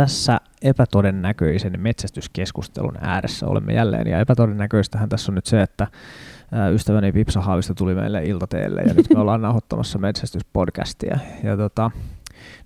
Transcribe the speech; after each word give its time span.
tässä 0.00 0.40
epätodennäköisen 0.62 1.80
metsästyskeskustelun 1.80 2.98
ääressä 3.00 3.46
olemme 3.46 3.74
jälleen. 3.74 4.06
Ja 4.06 4.20
epätodennäköistähän 4.20 5.08
tässä 5.08 5.32
on 5.32 5.34
nyt 5.34 5.46
se, 5.46 5.62
että 5.62 5.86
ystäväni 6.72 7.12
Pipsa 7.12 7.40
Haavista 7.40 7.74
tuli 7.74 7.94
meille 7.94 8.24
iltateelle 8.24 8.80
ja 8.80 8.94
nyt 8.94 9.06
me 9.14 9.20
ollaan 9.20 9.42
nauhoittamassa 9.48 9.98
metsästyspodcastia. 9.98 11.18
Ja 11.42 11.56
tota, 11.56 11.90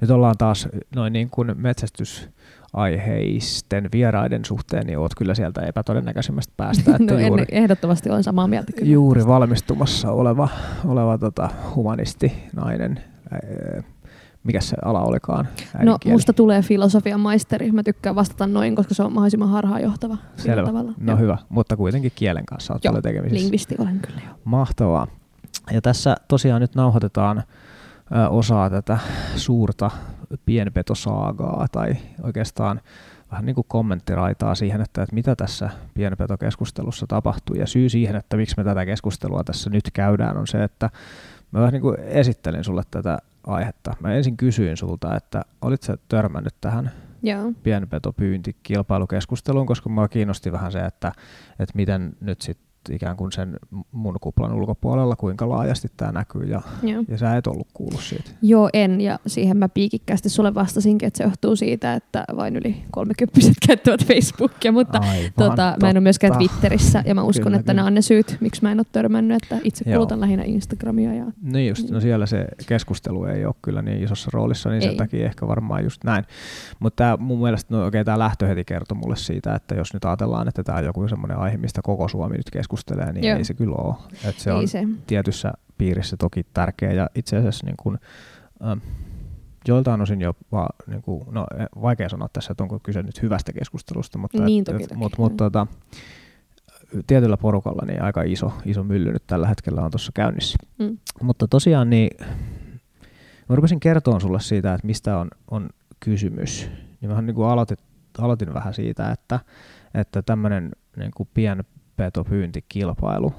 nyt 0.01 0.11
ollaan 0.11 0.35
taas 0.39 0.69
noin 0.97 1.13
niin 1.13 1.31
kuin 1.31 1.53
metsästysaiheisten 1.55 3.89
vieraiden 3.93 4.45
suhteen, 4.45 4.87
niin 4.87 4.99
oot 4.99 5.15
kyllä 5.15 5.35
sieltä 5.35 5.61
epätodennäköisimmästä 5.61 6.53
päästä. 6.57 6.91
Että 6.91 7.05
no 7.15 7.21
juuri, 7.21 7.45
ehdottomasti 7.51 8.11
olen 8.11 8.25
samaa 8.25 8.49
mieltä 8.49 8.73
kyllä. 8.73 8.93
Juuri 8.93 9.27
valmistumassa 9.27 10.11
oleva, 10.11 10.49
oleva 10.85 11.19
tota, 11.19 11.49
humanisti, 11.75 12.33
nainen, 12.57 13.01
mikä 14.45 14.61
se 14.61 14.77
ala 14.85 15.01
olikaan? 15.01 15.49
No 15.83 15.99
musta 16.05 16.33
tulee 16.33 16.63
filosofian 16.63 17.21
maisteri. 17.21 17.73
Mä 17.73 17.83
tykkään 17.83 18.17
vastata 18.17 18.47
noin, 18.47 18.77
koska 18.77 18.95
se 18.95 19.03
on 19.03 19.13
mahdollisimman 19.13 19.49
harhaanjohtava. 19.49 20.17
Selvä. 20.37 20.67
Tavalla. 20.67 20.93
No 20.99 21.13
Joo. 21.13 21.19
hyvä, 21.19 21.39
mutta 21.49 21.77
kuitenkin 21.77 22.13
kielen 22.15 22.47
kanssa 22.47 22.73
olet 22.73 22.83
paljon 22.83 23.03
tekemisissä. 23.03 23.41
lingvisti 23.43 23.75
olen 23.79 24.01
kyllä 24.01 24.21
jo. 24.29 24.35
Mahtavaa. 24.45 25.07
Ja 25.73 25.83
tässä 25.83 26.17
tosiaan 26.29 26.61
nyt 26.61 26.75
nauhoitetaan 26.75 27.43
osaa 28.31 28.71
tätä 28.71 28.99
suurta 29.37 29.91
pienpetosaagaa 30.47 31.67
tai 31.73 31.97
oikeastaan 32.23 32.81
vähän 33.31 33.47
niin 33.47 33.55
kuin 33.55 33.65
kommenttiraitaa 33.69 34.55
siihen, 34.55 34.81
että, 34.81 35.03
että 35.03 35.15
mitä 35.15 35.37
tässä 35.37 35.71
pienpetokeskustelussa 35.95 37.07
tapahtuu. 37.07 37.57
Ja 37.57 37.67
syy 37.67 37.89
siihen, 37.89 38.17
että 38.17 38.37
miksi 38.37 38.55
me 38.57 38.65
tätä 38.65 38.87
keskustelua 38.87 39.45
tässä 39.45 39.71
nyt 39.71 39.85
käydään, 39.93 40.37
on 40.37 40.47
se, 40.47 40.65
että 40.65 40.91
mä 41.55 41.61
vähän 41.61 41.73
niin 41.73 41.83
kuin 41.83 42.01
esittelin 42.01 42.65
sulle 42.65 42.83
tätä 42.91 43.19
aihetta. 43.47 43.97
Mä 44.01 44.15
ensin 44.15 44.37
kysyin 44.37 44.77
sulta, 44.77 45.17
että 45.17 45.43
olit 45.63 45.83
sä 45.83 45.97
törmännyt 46.09 46.55
tähän 46.61 46.91
Joo. 47.23 47.53
pienpetopyyntikilpailukeskusteluun, 47.63 49.67
koska 49.67 49.89
mua 49.89 50.09
kiinnosti 50.09 50.53
vähän 50.53 50.73
se, 50.73 50.81
että, 50.81 51.13
että 51.59 51.73
miten 51.75 52.17
nyt 52.21 52.41
sitten 52.41 52.74
ikään 52.91 53.17
kuin 53.17 53.33
sen 53.33 53.57
mun 53.93 54.17
kuplan 54.21 54.53
ulkopuolella, 54.53 55.17
kuinka 55.17 55.49
laajasti 55.49 55.89
tämä 55.97 56.13
näkyy, 56.13 56.43
ja, 56.43 56.63
ja 57.09 57.19
sä 57.19 57.37
et 57.37 57.47
ollut 57.47 57.69
kuullut 57.75 58.01
siitä. 58.01 58.31
Joo, 58.43 58.71
en, 58.73 59.01
ja 59.01 59.19
siihen 59.27 59.57
mä 59.57 59.69
piikikkäästi 59.69 60.29
sulle 60.29 60.55
vastasinkin, 60.55 61.07
että 61.07 61.19
se 61.19 61.25
johtuu 61.25 61.57
siitä, 61.57 61.95
että 61.95 62.25
vain 62.37 62.57
yli 62.57 62.85
kolmekymppiset 62.91 63.55
käyttävät 63.67 64.05
Facebookia, 64.07 64.73
mutta 64.73 64.99
Aivan, 64.99 65.33
tota, 65.37 65.77
mä 65.83 65.91
en 65.91 65.97
ole 65.97 66.01
myöskään 66.01 66.33
Twitterissä, 66.33 67.03
ja 67.07 67.15
mä 67.15 67.23
uskon, 67.23 67.45
kyllä, 67.45 67.57
että 67.57 67.73
kyllä. 67.73 67.77
nämä 67.77 67.87
on 67.87 67.95
ne 67.95 68.03
syyt, 68.03 68.37
miksi 68.41 68.63
mä 68.63 68.73
en 68.73 68.79
ole 68.79 68.87
törmännyt, 68.93 69.43
että 69.43 69.59
itse 69.65 69.85
kulutan 69.85 70.17
Joo. 70.17 70.21
lähinnä 70.21 70.45
Instagramia. 70.45 71.15
Ja, 71.15 71.25
niin 71.43 71.69
just, 71.69 71.91
no 71.91 72.01
siellä 72.01 72.27
se 72.27 72.47
keskustelu 72.67 73.25
ei 73.25 73.47
ole 73.47 73.55
kyllä 73.63 73.83
niin 73.83 74.03
isossa 74.03 74.31
roolissa, 74.33 74.71
niin 74.71 74.83
ei. 74.83 74.89
sen 74.89 74.97
takia 74.97 75.27
ehkä 75.27 75.47
varmaan 75.47 75.85
just 75.85 76.05
näin. 76.05 76.25
Mutta 76.81 77.17
mun 77.21 77.43
mielestä, 77.43 77.75
no, 77.75 77.87
okay, 77.87 78.05
tämä 78.05 78.19
lähtö 78.19 78.47
heti 78.47 78.65
kertoi 78.65 78.99
mulle 78.99 79.17
siitä, 79.17 79.55
että 79.55 79.75
jos 79.75 79.95
nyt 79.95 80.05
ajatellaan, 80.05 80.49
että 80.49 80.63
tämä 80.63 80.79
on 80.79 80.85
joku 80.85 81.09
semmoinen 81.09 81.39
aihe, 81.39 81.57
mistä 81.57 81.81
koko 81.83 82.09
Suomi 82.09 82.37
nyt 82.37 82.51
keskustelee, 82.51 82.74
keskustelee, 82.75 83.13
niin 83.13 83.25
Joo. 83.25 83.39
ei 83.39 83.45
se 83.45 83.55
kyllä 83.55 83.77
ole. 83.77 83.95
Et 84.25 84.39
se 84.39 84.51
ei 84.51 84.57
on 84.57 84.69
se. 84.69 84.85
tietyssä 85.07 85.53
piirissä 85.79 86.17
toki 86.17 86.47
tärkeä 86.55 86.93
ja 86.93 87.11
itse 87.15 87.37
asiassa 87.37 87.67
niin 87.67 87.77
kuin, 87.77 87.99
ähm, 88.65 88.79
joiltain 89.69 90.01
osin 90.01 90.21
jopa, 90.21 90.69
niin 90.87 91.03
kuin, 91.03 91.25
no 91.31 91.47
vaikea 91.83 92.09
sanoa 92.09 92.29
tässä, 92.33 92.53
että 92.53 92.65
onko 92.65 92.79
kyse 92.79 93.03
nyt 93.03 93.23
hyvästä 93.23 93.53
keskustelusta, 93.53 94.19
mutta, 94.19 94.45
niin, 94.45 94.65
toki, 94.65 94.83
toki. 94.83 94.95
mutta, 94.95 95.17
mutta 95.19 95.45
tota, 95.45 95.67
tietyllä 97.07 97.37
porukalla 97.37 97.87
niin 97.87 98.03
aika 98.03 98.23
iso, 98.23 98.53
iso 98.65 98.85
mylly 98.85 99.13
nyt 99.13 99.27
tällä 99.27 99.49
hetkellä 99.49 99.83
on 99.83 99.91
tuossa 99.91 100.13
käynnissä. 100.15 100.59
Mm. 100.79 100.99
Mutta 101.23 101.49
tosiaan 101.49 101.91
niin, 101.91 102.11
mä 103.49 103.57
rupesin 103.57 103.81
kertoa 103.81 104.21
sulle 104.21 104.41
siitä, 104.41 104.75
että 104.75 104.87
mistä 104.87 105.19
on, 105.19 105.29
on 105.51 105.71
kysymys. 106.01 106.71
Niin 107.01 107.11
mä 107.11 107.23
niin 107.23 107.35
kuin 107.35 107.49
aloitin, 107.49 107.79
aloitin 108.19 108.55
vähän 108.55 108.75
siitä, 108.75 109.11
että, 109.11 109.41
että 109.95 110.23
tämmöinen 110.23 110.71
niin 110.97 111.11
kuin 111.17 111.29
pien 111.35 111.65
petopyyntikilpailu 111.97 113.33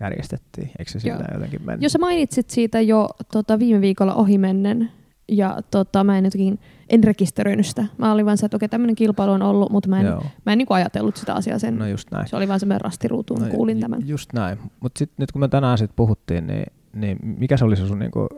järjestettiin. 0.00 0.70
Eikö 0.78 0.90
se 0.90 1.00
sillä 1.00 1.24
jotenkin 1.34 1.62
mennyt? 1.62 1.82
Jos 1.82 1.92
sä 1.92 1.98
mainitsit 1.98 2.50
siitä 2.50 2.80
jo 2.80 3.08
tota, 3.32 3.58
viime 3.58 3.80
viikolla 3.80 4.14
ohimennen, 4.14 4.90
ja 5.30 5.58
tota, 5.70 6.04
mä 6.04 6.18
en 6.18 6.24
jotenkin, 6.24 6.58
en 6.88 7.04
rekisteröinyt 7.04 7.66
sitä. 7.66 7.84
Mä 7.98 8.12
olin 8.12 8.26
vaan 8.26 8.38
se, 8.38 8.46
että 8.46 8.56
okei, 8.56 8.68
tämmöinen 8.68 8.96
kilpailu 8.96 9.32
on 9.32 9.42
ollut, 9.42 9.72
mutta 9.72 9.88
mä 9.88 10.00
en, 10.00 10.06
mä 10.46 10.52
en 10.52 10.58
niin 10.58 10.66
ajatellut 10.70 11.16
sitä 11.16 11.34
asiaa 11.34 11.58
sen. 11.58 11.78
No 11.78 11.86
just 11.86 12.10
näin. 12.10 12.28
Se 12.28 12.36
oli 12.36 12.48
vaan 12.48 12.60
semmoinen 12.60 12.80
rastiruutuun, 12.80 13.42
no, 13.42 13.48
kuulin 13.48 13.80
tämän. 13.80 14.08
Just 14.08 14.32
näin. 14.32 14.58
Mutta 14.80 14.98
sitten 14.98 15.14
nyt 15.18 15.32
kun 15.32 15.40
me 15.40 15.48
tänään 15.48 15.78
sit 15.78 15.90
puhuttiin, 15.96 16.46
niin 16.46 16.64
niin 16.92 17.18
mikä 17.22 17.56
se 17.56 17.64
oli 17.64 17.76
se 17.76 17.86
sun 17.86 17.98
niinku 17.98 18.28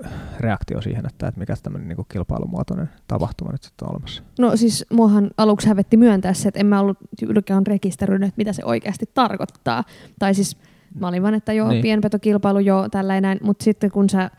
reaktio 0.40 0.80
siihen, 0.80 1.06
että, 1.06 1.28
että 1.28 1.40
mikä 1.40 1.54
tämmöinen 1.62 1.88
niinku 1.88 2.04
kilpailumuotoinen 2.04 2.90
tapahtuma 3.08 3.52
nyt 3.52 3.62
sitten 3.62 3.88
on 3.88 3.92
olemassa? 3.94 4.22
No 4.38 4.56
siis 4.56 4.86
muahan 4.92 5.30
aluksi 5.36 5.68
hävetti 5.68 5.96
myöntää 5.96 6.34
se, 6.34 6.48
että 6.48 6.60
en 6.60 6.66
mä 6.66 6.80
ollut 6.80 6.98
ylkään 7.22 7.66
rekisteröinyt, 7.66 8.28
että 8.28 8.38
mitä 8.38 8.52
se 8.52 8.64
oikeasti 8.64 9.10
tarkoittaa. 9.14 9.84
Tai 10.18 10.34
siis 10.34 10.56
mä 11.00 11.08
olin 11.08 11.22
vaan, 11.22 11.34
että 11.34 11.52
joo, 11.52 11.68
niin. 11.68 11.82
pienpetokilpailu, 11.82 12.58
joo, 12.58 12.88
tällainen, 12.88 13.38
mutta 13.42 13.64
sitten 13.64 13.90
kun 13.90 14.10
sä 14.10 14.30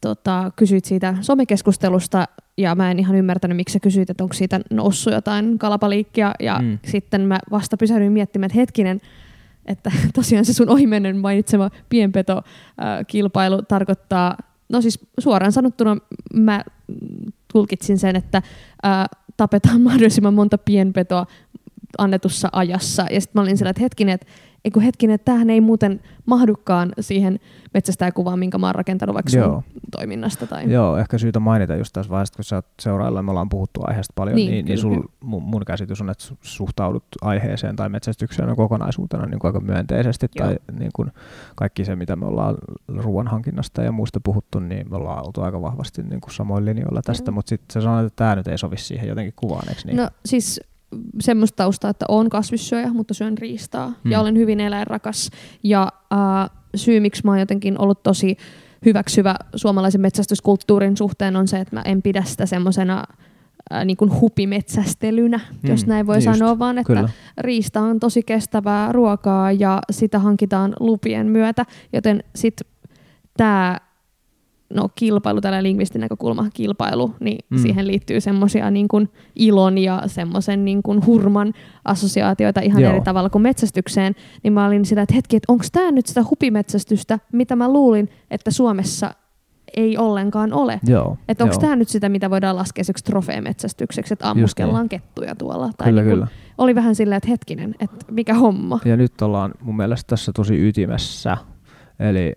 tota, 0.00 0.50
kysyit 0.56 0.84
siitä 0.84 1.14
somekeskustelusta, 1.20 2.28
ja 2.56 2.74
mä 2.74 2.90
en 2.90 2.98
ihan 2.98 3.16
ymmärtänyt, 3.16 3.56
miksi 3.56 3.72
sä 3.72 3.80
kysyit, 3.80 4.10
että 4.10 4.24
onko 4.24 4.32
siitä 4.32 4.60
noussut 4.70 5.12
jotain 5.12 5.58
kalapaliikkia, 5.58 6.34
ja 6.40 6.58
mm. 6.62 6.78
sitten 6.84 7.20
mä 7.20 7.38
vasta 7.50 7.76
pysähdyin 7.76 8.12
miettimään, 8.12 8.46
että 8.46 8.58
hetkinen, 8.58 9.00
että 9.66 9.92
tosiaan 10.14 10.44
se 10.44 10.52
sun 10.52 10.68
ohimennen 10.68 11.16
mainitsema 11.16 11.70
pienpetokilpailu 11.88 13.62
tarkoittaa, 13.62 14.36
no 14.68 14.80
siis 14.80 15.00
suoraan 15.18 15.52
sanottuna 15.52 15.96
mä 16.34 16.64
tulkitsin 17.52 17.98
sen, 17.98 18.16
että 18.16 18.42
ää, 18.82 19.06
tapetaan 19.36 19.80
mahdollisimman 19.88 20.34
monta 20.34 20.58
pienpetoa 20.58 21.26
annetussa 21.98 22.48
ajassa. 22.52 23.06
Ja 23.10 23.20
sitten 23.20 23.40
mä 23.40 23.42
olin 23.42 23.58
sillä, 23.58 23.70
että 23.70 23.82
hetkinen, 23.82 24.14
että 24.14 24.26
Eiku 24.64 24.80
hetkinen, 24.80 25.14
että 25.14 25.24
tämähän 25.24 25.50
ei 25.50 25.60
muuten 25.60 26.00
mahdukaan 26.26 26.92
siihen 27.00 27.40
metsästäjäkuvaan, 27.74 28.38
minkä 28.38 28.58
mä 28.58 28.66
oon 28.66 28.74
rakentanut 28.74 29.14
vaikka 29.14 29.30
sun 29.30 29.62
toiminnasta. 29.90 30.46
Tai... 30.46 30.72
Joo, 30.72 30.96
ehkä 30.96 31.18
syytä 31.18 31.40
mainita 31.40 31.76
just 31.76 31.92
tässä 31.92 32.10
vaiheessa, 32.10 32.36
kun 32.36 32.44
sä 32.44 32.56
oot 32.56 32.66
seurailla, 32.80 33.22
me 33.22 33.30
ollaan 33.30 33.48
puhuttu 33.48 33.80
aiheesta 33.84 34.12
paljon, 34.14 34.36
niin, 34.36 34.50
niin, 34.50 34.64
niin 34.64 34.78
sul, 34.78 35.02
mun, 35.20 35.42
mun 35.42 35.62
käsitys 35.66 36.00
on, 36.00 36.10
että 36.10 36.24
suhtaudut 36.42 37.04
aiheeseen 37.22 37.76
tai 37.76 37.88
metsästykseen 37.88 38.56
kokonaisuutena 38.56 39.26
niin 39.26 39.38
kuin 39.38 39.48
aika 39.48 39.60
myönteisesti. 39.60 40.26
Joo. 40.34 40.46
Tai 40.46 40.58
niin 40.78 40.90
kuin 40.94 41.12
kaikki 41.56 41.84
se, 41.84 41.96
mitä 41.96 42.16
me 42.16 42.26
ollaan 42.26 42.54
ruoanhankinnasta 42.88 43.82
ja 43.82 43.92
muista 43.92 44.20
puhuttu, 44.24 44.58
niin 44.58 44.90
me 44.90 44.96
ollaan 44.96 45.26
oltu 45.26 45.42
aika 45.42 45.62
vahvasti 45.62 46.02
niin 46.02 46.20
kuin 46.20 46.34
samoin 46.34 46.64
linjoilla 46.64 47.02
tästä, 47.02 47.30
mm. 47.30 47.34
mutta 47.34 47.48
sitten 47.48 47.74
sä 47.74 47.80
sanoit, 47.80 48.06
että 48.06 48.16
tämä 48.16 48.36
nyt 48.36 48.48
ei 48.48 48.58
sovi 48.58 48.76
siihen 48.76 49.08
jotenkin 49.08 49.34
kuvaan, 49.36 49.68
eikö 49.68 49.80
niin? 49.84 49.96
No 49.96 50.10
siis 50.24 50.60
semmoista 51.20 51.56
taustaa, 51.56 51.90
että 51.90 52.04
olen 52.08 52.28
kasvissyöjä, 52.28 52.92
mutta 52.92 53.14
syön 53.14 53.38
riistaa 53.38 53.86
hmm. 53.86 54.12
ja 54.12 54.20
olen 54.20 54.36
hyvin 54.36 54.60
eläinrakas. 54.60 55.30
Ja 55.62 55.92
äh, 56.12 56.50
syy, 56.74 57.00
miksi 57.00 57.22
mä 57.24 57.30
oon 57.30 57.40
jotenkin 57.40 57.80
ollut 57.80 58.02
tosi 58.02 58.36
hyväksyvä 58.84 59.34
suomalaisen 59.56 60.00
metsästyskulttuurin 60.00 60.96
suhteen 60.96 61.36
on 61.36 61.48
se, 61.48 61.58
että 61.58 61.76
mä 61.76 61.82
en 61.84 62.02
pidä 62.02 62.22
sitä 62.22 62.46
semmoisena 62.46 63.04
äh, 63.72 63.84
niin 63.84 63.96
kuin 63.96 64.20
hupimetsästelynä, 64.20 65.40
mm, 65.62 65.70
jos 65.70 65.86
näin 65.86 66.06
voi 66.06 66.16
just, 66.16 66.24
sanoa, 66.24 66.58
vaan 66.58 66.78
että 66.78 66.94
kyllä. 66.94 67.08
riista 67.38 67.80
on 67.80 68.00
tosi 68.00 68.22
kestävää 68.22 68.92
ruokaa 68.92 69.52
ja 69.52 69.80
sitä 69.90 70.18
hankitaan 70.18 70.74
lupien 70.80 71.26
myötä, 71.26 71.64
joten 71.92 72.24
sitten 72.34 72.66
tämä 73.36 73.76
no 74.74 74.88
kilpailu, 74.94 75.40
tällä 75.40 75.62
lingvistin 75.62 76.00
näkökulma, 76.00 76.50
kilpailu, 76.54 77.14
niin 77.20 77.38
mm. 77.50 77.58
siihen 77.58 77.86
liittyy 77.86 78.20
semmoisia 78.20 78.70
niin 78.70 78.88
kuin 78.88 79.08
ilon 79.36 79.78
ja 79.78 80.02
semmoisen 80.06 80.64
niin 80.64 80.82
kuin 80.82 81.06
hurman 81.06 81.52
assosiaatioita 81.84 82.60
ihan 82.60 82.82
Joo. 82.82 82.92
eri 82.92 83.00
tavalla 83.00 83.30
kuin 83.30 83.42
metsästykseen, 83.42 84.14
niin 84.42 84.52
mä 84.52 84.66
olin 84.66 84.84
sillä, 84.84 85.02
että 85.02 85.14
hetki, 85.14 85.36
että 85.36 85.52
onko 85.52 85.64
tämä 85.72 85.90
nyt 85.90 86.06
sitä 86.06 86.24
hupimetsästystä, 86.30 87.18
mitä 87.32 87.56
mä 87.56 87.72
luulin, 87.72 88.08
että 88.30 88.50
Suomessa 88.50 89.14
ei 89.76 89.98
ollenkaan 89.98 90.52
ole. 90.52 90.80
Että 91.28 91.44
onko 91.44 91.56
tämä 91.60 91.76
nyt 91.76 91.88
sitä, 91.88 92.08
mitä 92.08 92.30
voidaan 92.30 92.56
laskea 92.56 92.84
seksi 92.84 93.04
trofeemetsästykseksi, 93.04 94.12
että 94.14 94.30
ammuskellaan 94.30 94.82
niin. 94.82 94.88
kettuja 94.88 95.34
tuolla. 95.34 95.70
Tai 95.76 95.88
kyllä, 95.88 96.02
niin 96.02 96.12
kyllä. 96.12 96.26
Oli 96.58 96.74
vähän 96.74 96.94
silleen, 96.94 97.16
että 97.16 97.28
hetkinen, 97.28 97.74
että 97.80 97.96
mikä 98.10 98.34
homma. 98.34 98.80
Ja 98.84 98.96
nyt 98.96 99.22
ollaan 99.22 99.54
mun 99.60 99.76
mielestä 99.76 100.08
tässä 100.08 100.32
tosi 100.32 100.68
ytimessä. 100.68 101.36
Eli 101.98 102.32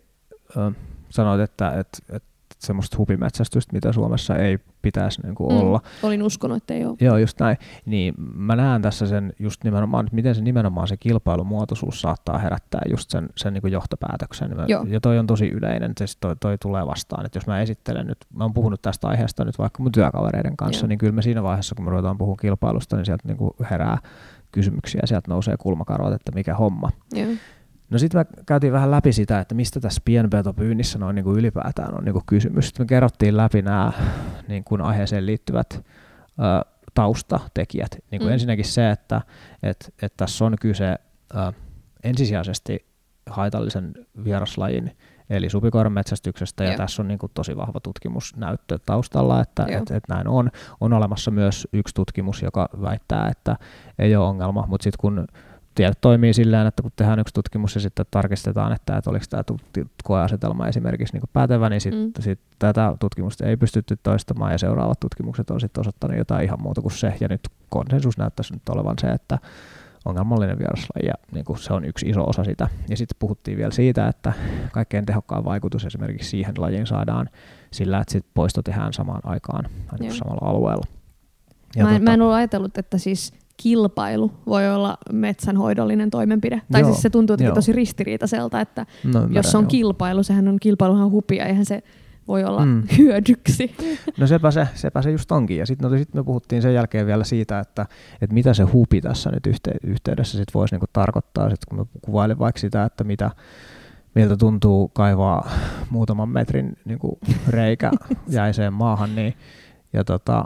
äh, 0.58 0.74
sanoit, 1.12 1.42
että, 1.42 1.70
että, 1.70 1.98
että 2.10 2.32
semmoista 2.60 2.98
hupimetsästystä, 2.98 3.74
mitä 3.74 3.92
Suomessa 3.92 4.36
ei 4.36 4.60
pitäisi 4.82 5.22
niin 5.22 5.36
kuin 5.36 5.54
mm, 5.54 5.60
olla. 5.60 5.82
Olin 6.04 6.24
uskonut, 6.24 6.58
että 6.58 6.74
ei 6.74 6.86
ole. 6.86 6.98
Joo, 7.02 7.18
just 7.18 7.40
näin. 7.40 7.58
Niin 7.86 8.14
mä 8.36 8.56
näen 8.56 8.82
tässä 8.82 9.08
sen 9.08 9.34
just 9.40 9.64
nimenomaan, 9.64 10.06
että 10.06 10.16
miten 10.16 10.36
se 10.36 10.42
nimenomaan 10.42 10.88
se 10.88 10.98
kilpailumuotoisuus 10.98 12.02
saattaa 12.02 12.38
herättää 12.38 12.82
just 12.90 13.10
sen, 13.10 13.30
sen 13.36 13.54
niin 13.54 13.62
kuin 13.62 13.74
johtopäätöksen. 13.74 14.56
Mä, 14.56 14.66
ja 14.88 15.02
toi 15.02 15.20
on 15.20 15.28
tosi 15.28 15.50
yleinen, 15.50 15.94
se 15.98 16.06
toi, 16.20 16.36
toi 16.36 16.58
tulee 16.58 16.86
vastaan. 16.86 17.26
Että 17.26 17.38
jos 17.38 17.48
mä 17.48 17.62
esittelen 17.62 18.08
nyt, 18.08 18.18
mä 18.36 18.44
oon 18.44 18.54
puhunut 18.54 18.82
tästä 18.82 19.08
aiheesta 19.08 19.46
nyt 19.46 19.60
vaikka 19.60 19.84
mun 19.84 19.92
työkavereiden 19.92 20.58
kanssa, 20.58 20.84
Joo. 20.84 20.88
niin 20.88 21.00
kyllä 21.00 21.14
me 21.14 21.22
siinä 21.22 21.44
vaiheessa, 21.44 21.76
kun 21.76 21.86
me 21.86 21.92
ruvetaan 21.92 22.18
puhumaan 22.18 22.38
kilpailusta, 22.42 22.96
niin 22.96 23.06
sieltä 23.06 23.28
niin 23.28 23.38
kuin 23.38 23.54
herää 23.70 23.98
kysymyksiä 24.52 25.00
ja 25.02 25.08
sieltä 25.08 25.32
nousee 25.32 25.56
kulmakarvat, 25.58 26.14
että 26.14 26.32
mikä 26.36 26.56
homma. 26.56 26.90
Joo. 27.14 27.32
No 27.92 27.98
sitten 27.98 28.20
me 28.20 28.44
käytiin 28.46 28.74
vähän 28.74 28.92
läpi 28.92 29.14
sitä, 29.14 29.40
että 29.40 29.56
mistä 29.56 29.80
tässä 29.80 30.02
pienpetopyynnissä 30.06 31.00
noin 31.00 31.16
niin 31.16 31.24
kuin 31.24 31.40
ylipäätään 31.40 31.98
on 31.98 32.04
niin 32.04 32.14
kuin 32.14 32.26
kysymys. 32.26 32.66
Sitten 32.66 32.84
me 32.84 32.88
kerrottiin 32.88 33.38
läpi 33.38 33.62
nämä 33.62 33.92
niin 34.48 34.64
kuin 34.64 34.82
aiheeseen 34.82 35.26
liittyvät 35.26 35.74
ö, 35.74 35.82
taustatekijät. 36.94 37.98
Niin 38.12 38.20
kuin 38.20 38.30
mm. 38.30 38.34
Ensinnäkin 38.34 38.66
se, 38.66 38.92
että 38.92 39.22
et, 39.64 39.94
et 40.02 40.14
tässä 40.18 40.46
on 40.46 40.56
kyse 40.62 40.96
äh, 41.36 41.54
ensisijaisesti 42.04 42.86
haitallisen 43.30 43.94
vieraslajin 44.24 44.98
eli 45.30 45.50
supikoiran 45.50 45.92
metsästyksestä, 45.92 46.64
ja 46.64 46.70
Joo. 46.70 46.78
tässä 46.78 47.02
on 47.02 47.08
niin 47.08 47.20
kuin 47.20 47.32
tosi 47.34 47.58
vahva 47.58 47.80
tutkimusnäyttö 47.80 48.80
taustalla, 48.86 49.42
että 49.42 49.66
et, 49.70 49.92
et 49.92 50.04
näin 50.10 50.28
on. 50.28 50.52
On 50.82 50.94
olemassa 50.94 51.32
myös 51.32 51.68
yksi 51.74 51.96
tutkimus, 51.96 52.42
joka 52.42 52.70
väittää, 52.82 53.28
että 53.32 53.56
ei 54.00 54.16
ole 54.16 54.28
ongelma, 54.28 54.66
mutta 54.68 54.84
sitten 54.84 55.02
kun 55.02 55.28
tiedot 55.76 56.02
toimii 56.02 56.34
silleen, 56.34 56.68
että 56.68 56.82
kun 56.82 56.92
tehdään 56.96 57.20
yksi 57.20 57.34
tutkimus 57.34 57.76
ja 57.76 57.82
sitten 57.82 58.06
tarkistetaan, 58.12 58.74
että, 58.74 58.98
että 58.98 59.10
oliko 59.10 59.26
tämä 59.30 59.44
koeasetelma 60.04 60.68
esimerkiksi 60.68 61.14
niin 61.14 61.30
pätevä, 61.34 61.70
niin 61.70 61.82
sitten 61.82 62.12
mm. 62.18 62.24
sit 62.24 62.40
tätä 62.60 62.96
tutkimusta 63.00 63.46
ei 63.46 63.58
pystytty 63.58 63.98
toistamaan 64.04 64.52
ja 64.52 64.58
seuraavat 64.58 65.00
tutkimukset 65.00 65.50
on 65.50 65.62
sitten 65.62 65.82
osoittanut 65.82 66.18
jotain 66.18 66.44
ihan 66.44 66.62
muuta 66.62 66.82
kuin 66.82 66.92
se. 66.92 67.14
Ja 67.20 67.28
nyt 67.28 67.42
konsensus 67.70 68.18
näyttäisi 68.18 68.54
nyt 68.54 68.70
olevan 68.70 68.96
se, 69.02 69.08
että 69.08 69.40
ongelmallinen 70.06 70.60
vieraslaji 70.60 71.08
ja 71.08 71.14
niin 71.32 71.46
kuin 71.46 71.60
se 71.60 71.74
on 71.74 71.86
yksi 71.86 72.10
iso 72.10 72.24
osa 72.24 72.44
sitä. 72.44 72.68
Ja 72.90 72.98
sitten 72.98 73.16
puhuttiin 73.20 73.58
vielä 73.58 73.72
siitä, 73.72 74.08
että 74.08 74.34
kaikkein 74.72 75.06
tehokkaan 75.06 75.46
vaikutus 75.46 75.86
esimerkiksi 75.86 76.30
siihen 76.30 76.54
lajiin 76.58 76.88
saadaan 76.88 77.30
sillä, 77.72 78.00
että 78.00 78.12
sit 78.12 78.26
poisto 78.34 78.62
tehdään 78.62 78.94
samaan 78.94 79.22
aikaan 79.24 79.66
niin 80.00 80.14
samalla 80.14 80.50
alueella. 80.50 80.86
Ja 81.76 81.84
mä, 81.84 81.90
en, 81.90 81.96
tota, 81.96 82.04
mä 82.04 82.14
en 82.14 82.22
ole 82.22 82.36
ajatellut, 82.36 82.78
että 82.78 82.98
siis 82.98 83.34
kilpailu 83.64 84.32
voi 84.46 84.70
olla 84.70 84.98
metsänhoidollinen 85.12 86.10
toimenpide. 86.10 86.62
Tai 86.72 86.82
joo, 86.82 86.92
siis 86.92 87.02
se 87.02 87.10
tuntuu 87.10 87.38
tosi 87.54 87.72
ristiriitaiselta, 87.72 88.62
että 88.62 88.86
no, 89.04 89.28
jos 89.30 89.56
on 89.56 89.64
joo. 89.64 89.70
kilpailu, 89.70 90.24
sehän 90.24 90.48
on 90.48 90.58
kilpailuhan 90.60 91.12
hupia, 91.12 91.46
eihän 91.46 91.66
se 91.66 91.84
voi 92.28 92.44
olla 92.44 92.66
mm. 92.66 92.84
hyödyksi. 92.98 93.76
No 94.20 94.28
sepä 94.28 94.52
se, 94.52 94.68
sepä 94.76 95.02
se 95.02 95.12
just 95.12 95.32
onkin. 95.32 95.58
Ja 95.58 95.66
sitten 95.66 95.92
no, 95.92 95.98
sit 95.98 96.14
me 96.14 96.24
puhuttiin 96.24 96.62
sen 96.62 96.74
jälkeen 96.74 97.06
vielä 97.06 97.24
siitä, 97.24 97.60
että, 97.60 97.86
että 98.22 98.34
mitä 98.34 98.54
se 98.54 98.64
hupi 98.64 99.02
tässä 99.02 99.32
nyt 99.32 99.48
yhte, 99.48 99.72
yhteydessä 99.84 100.38
sit 100.38 100.54
voisi 100.54 100.74
niinku 100.74 100.86
tarkoittaa. 100.94 101.50
Sit 101.50 101.66
kun 101.66 101.78
mä 101.80 101.86
kuvailen 102.02 102.40
vaikka 102.40 102.60
sitä, 102.60 102.84
että 102.84 103.04
mitä, 103.04 103.32
miltä 104.16 104.38
tuntuu 104.38 104.88
kaivaa 104.88 105.50
muutaman 105.90 106.30
metrin 106.30 106.78
niinku 106.86 107.20
reikä 107.48 107.92
jäiseen 108.28 108.74
maahan, 108.74 109.16
niin, 109.16 109.34
ja 109.94 110.04
tota, 110.04 110.46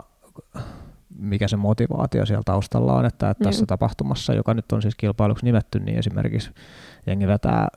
mikä 1.18 1.48
se 1.48 1.56
motivaatio 1.56 2.26
siellä 2.26 2.42
taustalla 2.44 2.94
on, 2.94 3.06
että, 3.06 3.30
että 3.30 3.44
tässä 3.44 3.66
tapahtumassa, 3.66 4.34
joka 4.34 4.54
nyt 4.54 4.72
on 4.72 4.82
siis 4.82 4.94
kilpailuksi 4.94 5.44
nimetty, 5.44 5.80
niin 5.80 5.98
esimerkiksi 5.98 6.50
jengi 7.06 7.26
vetää 7.26 7.68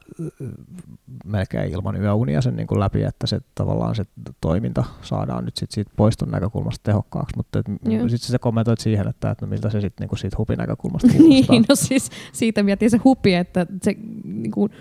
melkein 1.26 1.72
ilman 1.72 2.02
yöunia 2.02 2.42
sen 2.42 2.56
niin 2.56 2.68
kuin 2.68 2.80
läpi, 2.80 3.04
että 3.04 3.28
se 3.28 3.40
tavallaan 3.56 3.96
se 3.96 4.06
toiminta 4.42 4.84
saadaan 5.02 5.46
nyt 5.46 5.58
sit 5.58 5.72
siitä 5.72 5.92
poiston 5.96 6.32
näkökulmasta 6.32 6.84
tehokkaaksi, 6.84 7.38
mutta 7.38 7.60
sitten 7.84 8.20
sä 8.20 8.40
kommentoit 8.40 8.80
siihen, 8.80 9.08
että, 9.08 9.32
että 9.32 9.46
no 9.46 9.50
miltä 9.50 9.70
se 9.70 9.82
sitten 9.82 10.08
niin 10.08 10.18
siitä 10.18 10.36
hupin 10.38 10.58
näkökulmasta 10.58 11.08
kuulostaa. 11.18 11.56
niin, 11.56 11.66
no 11.70 11.76
siis 11.76 12.10
siitä 12.32 12.64
mietin 12.64 12.90
se 12.90 12.98
hupi, 12.98 13.34
että 13.34 13.66
se 13.84 13.96
niin 14.24 14.52
kuin, 14.52 14.72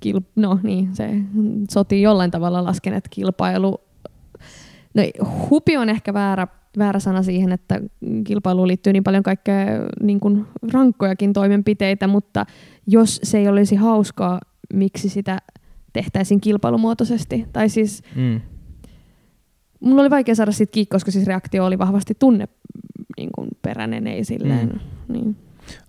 kil, 0.00 0.20
no 0.36 0.58
niin, 0.62 0.96
se 0.96 1.10
sotii 1.70 2.02
jollain 2.02 2.30
tavalla 2.30 2.64
lasken, 2.64 2.94
että 2.94 3.10
kilpailu 3.12 3.87
No 4.94 5.02
hupi 5.50 5.76
on 5.76 5.88
ehkä 5.88 6.14
väärä 6.14 6.46
väärä 6.78 7.00
sana 7.00 7.22
siihen, 7.22 7.52
että 7.52 7.80
kilpailuun 8.24 8.68
liittyy 8.68 8.92
niin 8.92 9.04
paljon 9.04 9.22
kaikkea 9.22 9.66
niin 10.02 10.20
kuin 10.20 10.46
rankkojakin 10.72 11.32
toimenpiteitä, 11.32 12.06
mutta 12.06 12.46
jos 12.86 13.20
se 13.22 13.38
ei 13.38 13.48
olisi 13.48 13.76
hauskaa, 13.76 14.40
miksi 14.74 15.08
sitä 15.08 15.38
tehtäisiin 15.92 16.40
kilpailumuotoisesti? 16.40 17.46
Tai 17.52 17.68
siis 17.68 18.02
mm. 18.16 18.40
Mulla 19.80 20.02
oli 20.02 20.10
vaikea 20.10 20.34
saada 20.34 20.52
siitä 20.52 20.70
kiinni, 20.70 20.86
koska 20.86 21.10
siis 21.10 21.26
reaktio 21.26 21.66
oli 21.66 21.78
vahvasti 21.78 22.14
tunne 22.18 22.48
niin 23.16 23.30
kuin 23.34 23.48
peräinen, 23.62 24.06
ei 24.06 24.24
silleen. 24.24 24.68
Mm. 24.68 24.78
Niin. 25.08 25.36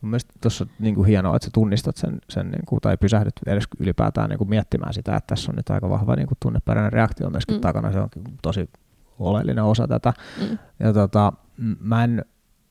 Mun 0.02 0.10
mielestä 0.10 0.34
tuossa 0.42 0.68
niin 0.80 0.96
kuin 0.96 1.08
hienoa, 1.08 1.36
että 1.36 1.46
sä 1.46 1.52
tunnistat 1.54 1.98
sen, 1.98 2.22
sen 2.30 2.52
niin 2.52 2.66
kuin, 2.66 2.82
tai 2.82 2.98
pysähdyt 2.98 3.34
edes 3.46 3.64
ylipäätään 3.80 4.30
niin 4.30 4.38
kuin 4.38 4.50
miettimään 4.50 4.94
sitä, 4.94 5.16
että 5.16 5.28
tässä 5.28 5.52
on 5.52 5.56
nyt 5.56 5.70
aika 5.70 5.90
vahva 5.90 6.16
niin 6.16 6.28
kuin 6.28 6.38
tunneperäinen 6.42 6.94
reaktio 6.94 7.30
myöskin 7.30 7.56
mm. 7.56 7.62
takana. 7.62 7.92
Se 7.92 8.00
on 8.00 8.10
tosi 8.42 8.70
oleellinen 9.20 9.64
osa 9.64 9.88
tätä. 9.88 10.14
Mm. 10.42 10.58
Ja 10.80 10.94
tota, 10.94 11.34
mä 11.80 12.04
en 12.04 12.26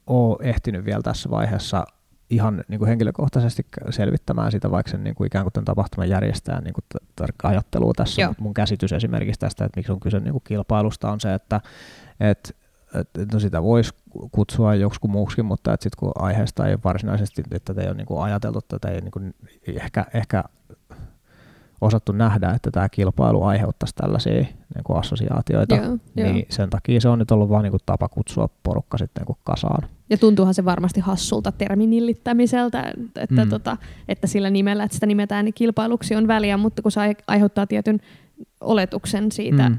ole 0.06 0.36
ehtinyt 0.40 0.84
vielä 0.84 1.02
tässä 1.02 1.30
vaiheessa 1.30 1.84
ihan 2.30 2.64
niin 2.68 2.78
kuin 2.78 2.88
henkilökohtaisesti 2.88 3.66
selvittämään 3.90 4.52
sitä, 4.52 4.70
vaikka 4.70 4.90
sen 4.90 5.04
niin 5.04 5.14
kuin 5.14 5.26
ikään 5.26 5.44
kuin 5.44 5.52
tämän 5.52 5.64
tapahtuman 5.64 6.08
järjestäjän 6.08 6.64
niin 6.64 6.74
kuin 6.74 6.84
ajattelua 7.42 7.92
tässä. 7.96 8.22
Joo. 8.22 8.34
Mun 8.40 8.54
käsitys 8.54 8.92
esimerkiksi 8.92 9.40
tästä, 9.40 9.64
että 9.64 9.78
miksi 9.78 9.92
on 9.92 10.00
kyse 10.00 10.20
niin 10.20 10.32
kuin 10.32 10.42
kilpailusta, 10.44 11.12
on 11.12 11.20
se, 11.20 11.34
että 11.34 11.60
et, 12.20 12.56
et, 12.94 13.32
no 13.32 13.40
sitä 13.40 13.62
voisi 13.62 13.90
kutsua 14.32 14.74
joksikin 14.74 15.10
muuksikin, 15.10 15.44
mutta 15.44 15.72
että 15.72 15.84
sit 15.84 15.96
kun 15.96 16.12
aiheesta 16.14 16.66
ei 16.66 16.76
varsinaisesti, 16.84 17.42
että 17.50 17.74
tätä 17.74 17.80
ei 17.80 17.88
ole 17.88 17.96
niin 17.96 18.06
kuin 18.06 18.22
ajateltu, 18.22 18.60
tätä 18.68 18.88
ei 18.88 19.00
niin 19.00 19.10
kuin 19.10 19.34
ehkä, 19.66 20.06
ehkä 20.14 20.44
osattu 21.80 22.12
nähdä, 22.12 22.50
että 22.50 22.70
tämä 22.70 22.88
kilpailu 22.88 23.42
aiheuttaisi 23.42 23.94
tällaisia 23.94 24.32
niin 24.74 24.84
kuin 24.84 24.98
assosiaatioita, 24.98 25.74
joo, 25.74 25.98
niin 26.14 26.36
joo. 26.36 26.44
sen 26.48 26.70
takia 26.70 27.00
se 27.00 27.08
on 27.08 27.18
nyt 27.18 27.30
ollut 27.30 27.48
vain 27.48 27.62
niin 27.62 27.70
kuin 27.70 27.80
tapa 27.86 28.08
kutsua 28.08 28.48
porukka 28.62 28.98
sitten 28.98 29.20
niin 29.20 29.26
kuin 29.26 29.38
kasaan. 29.44 29.88
Ja 30.10 30.18
tuntuuhan 30.18 30.54
se 30.54 30.64
varmasti 30.64 31.00
hassulta 31.00 31.52
terminillittämiseltä, 31.52 32.92
että, 33.16 33.44
mm. 33.44 33.50
tota, 33.50 33.76
että 34.08 34.26
sillä 34.26 34.50
nimellä, 34.50 34.84
että 34.84 34.94
sitä 34.94 35.06
nimetään, 35.06 35.44
niin 35.44 35.54
kilpailuksi 35.54 36.16
on 36.16 36.28
väliä, 36.28 36.56
mutta 36.56 36.82
kun 36.82 36.92
se 36.92 37.00
aiheuttaa 37.26 37.66
tietyn 37.66 38.00
oletuksen 38.60 39.32
siitä, 39.32 39.68
mm. 39.68 39.78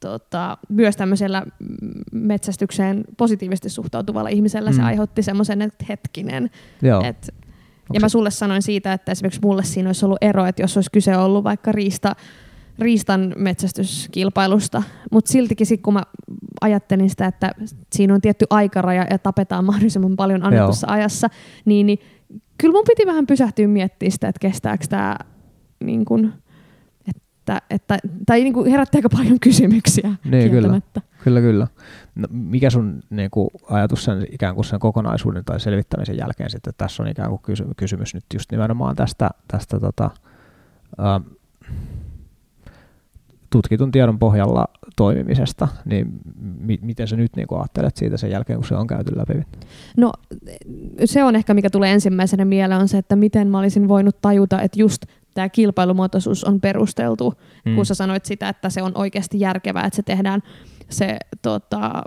tota, 0.00 0.58
myös 0.68 0.96
tämmöisellä 0.96 1.42
metsästykseen 2.12 3.04
positiivisesti 3.16 3.70
suhtautuvalla 3.70 4.28
ihmisellä 4.28 4.70
mm. 4.70 4.76
se 4.76 4.82
aiheutti 4.82 5.22
semmoisen, 5.22 5.62
että 5.62 5.84
hetkinen, 5.88 6.50
että 7.04 7.32
ja 7.92 8.00
mä 8.00 8.08
sulle 8.08 8.30
sanoin 8.30 8.62
siitä, 8.62 8.92
että 8.92 9.12
esimerkiksi 9.12 9.40
mulle 9.44 9.64
siinä 9.64 9.88
olisi 9.88 10.04
ollut 10.04 10.18
ero, 10.20 10.46
että 10.46 10.62
jos 10.62 10.76
olisi 10.76 10.90
kyse 10.92 11.16
ollut 11.16 11.44
vaikka 11.44 11.72
riista, 11.72 12.16
riistan 12.78 13.34
metsästyskilpailusta, 13.36 14.82
mutta 15.12 15.32
siltikin 15.32 15.66
sit, 15.66 15.80
kun 15.80 15.94
mä 15.94 16.02
ajattelin 16.60 17.10
sitä, 17.10 17.26
että 17.26 17.52
siinä 17.92 18.14
on 18.14 18.20
tietty 18.20 18.46
aikaraja 18.50 19.06
ja 19.10 19.18
tapetaan 19.18 19.64
mahdollisimman 19.70 20.16
paljon 20.16 20.44
annetussa 20.44 20.86
Joo. 20.86 20.94
ajassa, 20.94 21.28
niin, 21.64 21.86
niin 21.86 21.98
kyllä 22.58 22.72
mun 22.72 22.84
piti 22.88 23.06
vähän 23.06 23.26
pysähtyä 23.26 23.68
miettimään 23.68 24.12
sitä, 24.12 24.28
että 24.28 24.40
kestääkö 24.40 24.86
tämä 24.88 25.16
niin 25.84 26.04
kun, 26.04 26.32
että, 27.44 27.62
että, 27.70 27.98
tai 28.26 28.40
niin 28.40 28.52
kuin 28.52 28.70
herätti 28.70 28.98
aika 28.98 29.08
paljon 29.08 29.40
kysymyksiä 29.40 30.08
niin, 30.24 30.50
kyllä, 30.50 30.80
kyllä, 31.24 31.40
kyllä. 31.40 31.66
No, 32.14 32.28
mikä 32.30 32.70
sun 32.70 33.02
niin 33.10 33.30
kuin, 33.30 33.48
ajatus 33.70 34.04
sen 34.04 34.26
ikään 34.32 34.54
kuin 34.54 34.64
sen 34.64 34.80
kokonaisuuden 34.80 35.44
tai 35.44 35.60
selvittämisen 35.60 36.16
jälkeen 36.16 36.50
sitten, 36.50 36.70
että 36.70 36.84
tässä 36.84 37.02
on 37.02 37.08
ikään 37.08 37.28
kuin 37.28 37.40
kysy- 37.42 37.68
kysymys 37.76 38.14
nyt 38.14 38.24
just 38.34 38.52
nimenomaan 38.52 38.96
tästä, 38.96 39.30
tästä 39.48 39.80
tota, 39.80 40.10
ä, 41.00 41.20
tutkitun 43.50 43.90
tiedon 43.90 44.18
pohjalla 44.18 44.64
toimimisesta, 44.96 45.68
niin 45.84 46.20
mi- 46.60 46.80
miten 46.82 47.08
sä 47.08 47.16
nyt 47.16 47.36
niin 47.36 47.46
kuin 47.46 47.60
ajattelet 47.60 47.96
siitä 47.96 48.16
sen 48.16 48.30
jälkeen, 48.30 48.58
kun 48.58 48.68
se 48.68 48.74
on 48.74 48.86
käyty 48.86 49.12
läpi? 49.16 49.42
No 49.96 50.12
se 51.04 51.24
on 51.24 51.36
ehkä, 51.36 51.54
mikä 51.54 51.70
tulee 51.70 51.92
ensimmäisenä 51.92 52.44
mieleen, 52.44 52.80
on 52.80 52.88
se, 52.88 52.98
että 52.98 53.16
miten 53.16 53.48
mä 53.48 53.58
olisin 53.58 53.88
voinut 53.88 54.20
tajuta, 54.20 54.60
että 54.60 54.80
just 54.80 55.06
tämä 55.34 55.48
kilpailumuotoisuus 55.48 56.44
on 56.44 56.60
perusteltu, 56.60 57.34
mm. 57.64 57.74
kun 57.74 57.86
sä 57.86 57.94
sanoit 57.94 58.24
sitä, 58.24 58.48
että 58.48 58.70
se 58.70 58.82
on 58.82 58.92
oikeasti 58.94 59.40
järkevää, 59.40 59.86
että 59.86 59.96
se 59.96 60.02
tehdään 60.02 60.42
se 60.88 61.18
tota, 61.42 62.02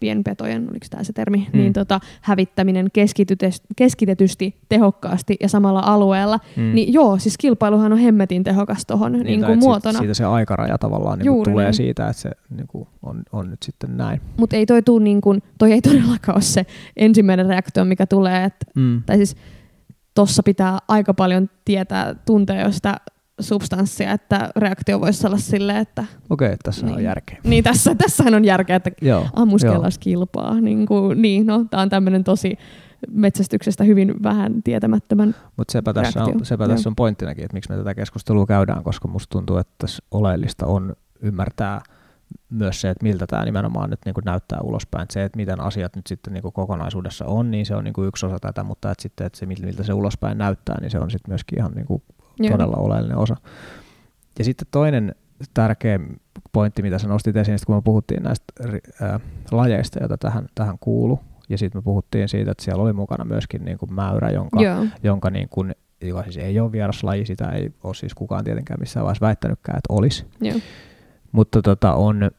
pienpetojen, 0.00 0.70
oliko 0.70 0.86
tämä 0.90 1.04
se 1.04 1.12
termi, 1.12 1.48
mm. 1.52 1.58
niin 1.58 1.72
tota, 1.72 2.00
hävittäminen 2.20 2.88
keskitetysti, 3.76 4.56
tehokkaasti 4.68 5.36
ja 5.40 5.48
samalla 5.48 5.80
alueella, 5.80 6.38
mm. 6.56 6.74
niin 6.74 6.92
joo, 6.92 7.18
siis 7.18 7.38
kilpailuhan 7.38 7.92
on 7.92 7.98
hemmetin 7.98 8.44
tehokas 8.44 8.86
tuohon 8.86 9.12
niin, 9.12 9.24
niin 9.24 9.44
kuin 9.44 9.58
muotona. 9.58 9.98
Siitä 9.98 10.14
se 10.14 10.24
aikaraja 10.24 10.78
tavallaan 10.78 11.18
niin 11.18 11.44
tulee 11.44 11.64
niin. 11.64 11.74
siitä, 11.74 12.08
että 12.08 12.22
se 12.22 12.30
niin 12.56 12.66
kuin 12.66 12.88
on, 13.02 13.22
on 13.32 13.50
nyt 13.50 13.62
sitten 13.62 13.96
näin. 13.96 14.20
Mutta 14.36 14.56
ei 14.56 14.66
toi 14.66 14.82
tuu 14.82 14.98
niin 14.98 15.20
kuin, 15.20 15.42
toi 15.58 15.72
ei 15.72 15.80
todellakaan 15.80 16.36
ole 16.36 16.42
se 16.42 16.66
ensimmäinen 16.96 17.46
reaktio, 17.46 17.84
mikä 17.84 18.06
tulee, 18.06 18.44
että, 18.44 18.66
mm. 18.74 19.02
tai 19.06 19.16
siis 19.16 19.36
tuossa 20.18 20.42
pitää 20.42 20.78
aika 20.88 21.14
paljon 21.14 21.50
tietää, 21.64 22.14
tuntea 22.14 22.60
jo 22.60 22.72
sitä 22.72 22.96
substanssia, 23.40 24.12
että 24.12 24.50
reaktio 24.56 25.00
voisi 25.00 25.26
olla 25.26 25.36
silleen, 25.36 25.78
että... 25.78 26.04
Okei, 26.30 26.46
okay, 26.46 26.56
tässä 26.64 26.86
niin, 26.86 26.96
on 26.96 27.02
järkeä. 27.02 27.38
Niin, 27.44 27.64
tässä, 27.64 27.94
tässähän 27.94 28.34
on 28.34 28.44
järkeä, 28.44 28.76
että 28.76 28.90
ammuskellaan 29.36 29.92
kilpaa. 30.00 30.60
Niin, 30.60 30.86
kuin, 30.86 31.22
niin 31.22 31.46
no, 31.46 31.64
tämä 31.70 31.82
on 31.82 31.88
tämmöinen 31.88 32.24
tosi 32.24 32.56
metsästyksestä 33.10 33.84
hyvin 33.84 34.22
vähän 34.22 34.62
tietämättömän 34.62 35.34
Mutta 35.56 35.72
sepä, 35.72 35.92
tässä 35.92 36.24
on, 36.24 36.44
sepä 36.44 36.68
tässä 36.68 36.88
on 36.88 36.96
pointtinakin, 36.96 37.44
että 37.44 37.54
miksi 37.54 37.70
me 37.70 37.76
tätä 37.76 37.94
keskustelua 37.94 38.46
käydään, 38.46 38.84
koska 38.84 39.08
musta 39.08 39.30
tuntuu, 39.30 39.56
että 39.56 39.74
tässä 39.78 40.02
oleellista 40.10 40.66
on 40.66 40.96
ymmärtää– 41.22 41.80
myös 42.50 42.80
se, 42.80 42.90
että 42.90 43.02
miltä 43.02 43.26
tämä 43.26 43.44
nimenomaan 43.44 43.90
nyt 43.90 44.00
niin 44.04 44.14
kuin 44.14 44.24
näyttää 44.24 44.60
ulospäin. 44.62 45.02
Että 45.02 45.12
se, 45.12 45.24
että 45.24 45.36
miten 45.36 45.60
asiat 45.60 45.96
nyt 45.96 46.06
sitten 46.06 46.32
niin 46.32 46.42
kuin 46.42 46.52
kokonaisuudessa 46.52 47.24
on, 47.24 47.50
niin 47.50 47.66
se 47.66 47.74
on 47.74 47.84
niin 47.84 47.94
kuin 47.94 48.08
yksi 48.08 48.26
osa 48.26 48.38
tätä, 48.40 48.62
mutta 48.62 48.90
että 48.90 49.02
sitten 49.02 49.26
että 49.26 49.38
se, 49.38 49.46
miltä 49.46 49.82
se 49.82 49.92
ulospäin 49.92 50.38
näyttää, 50.38 50.80
niin 50.80 50.90
se 50.90 50.98
on 50.98 51.10
sitten 51.10 51.30
myöskin 51.30 51.58
ihan 51.58 51.72
niin 51.72 51.86
kuin 51.86 52.02
todella 52.50 52.76
oleellinen 52.76 53.18
osa. 53.18 53.36
Ja 54.38 54.44
sitten 54.44 54.68
toinen 54.70 55.14
tärkeä 55.54 56.00
pointti, 56.52 56.82
mitä 56.82 56.98
sä 56.98 57.08
nostit 57.08 57.36
esiin, 57.36 57.58
kun 57.66 57.74
me 57.74 57.82
puhuttiin 57.82 58.22
näistä 58.22 58.44
ää, 59.02 59.20
lajeista, 59.50 59.98
joita 59.98 60.18
tähän, 60.18 60.46
tähän 60.54 60.78
kuuluu. 60.80 61.20
Ja 61.48 61.58
sitten 61.58 61.78
me 61.78 61.82
puhuttiin 61.82 62.28
siitä, 62.28 62.50
että 62.50 62.64
siellä 62.64 62.82
oli 62.82 62.92
mukana 62.92 63.24
myöskin 63.24 63.64
niin 63.64 63.78
kuin 63.78 63.94
mäyrä, 63.94 64.30
jonka, 64.30 64.60
jonka 65.02 65.30
niin 65.30 65.48
kuin, 65.48 65.74
joka 66.00 66.22
siis 66.22 66.36
ei 66.36 66.60
ole 66.60 66.72
vieraslaji, 66.72 67.26
sitä 67.26 67.48
ei 67.50 67.72
ole 67.82 67.94
siis 67.94 68.14
kukaan 68.14 68.44
tietenkään 68.44 68.80
missään 68.80 69.04
vaiheessa 69.04 69.26
väittänytkään, 69.26 69.78
että 69.78 69.92
olisi. 69.94 70.26
Joo. 70.40 70.58
Mutta 71.32 71.62
tota 71.62 71.94
on, 71.94 72.30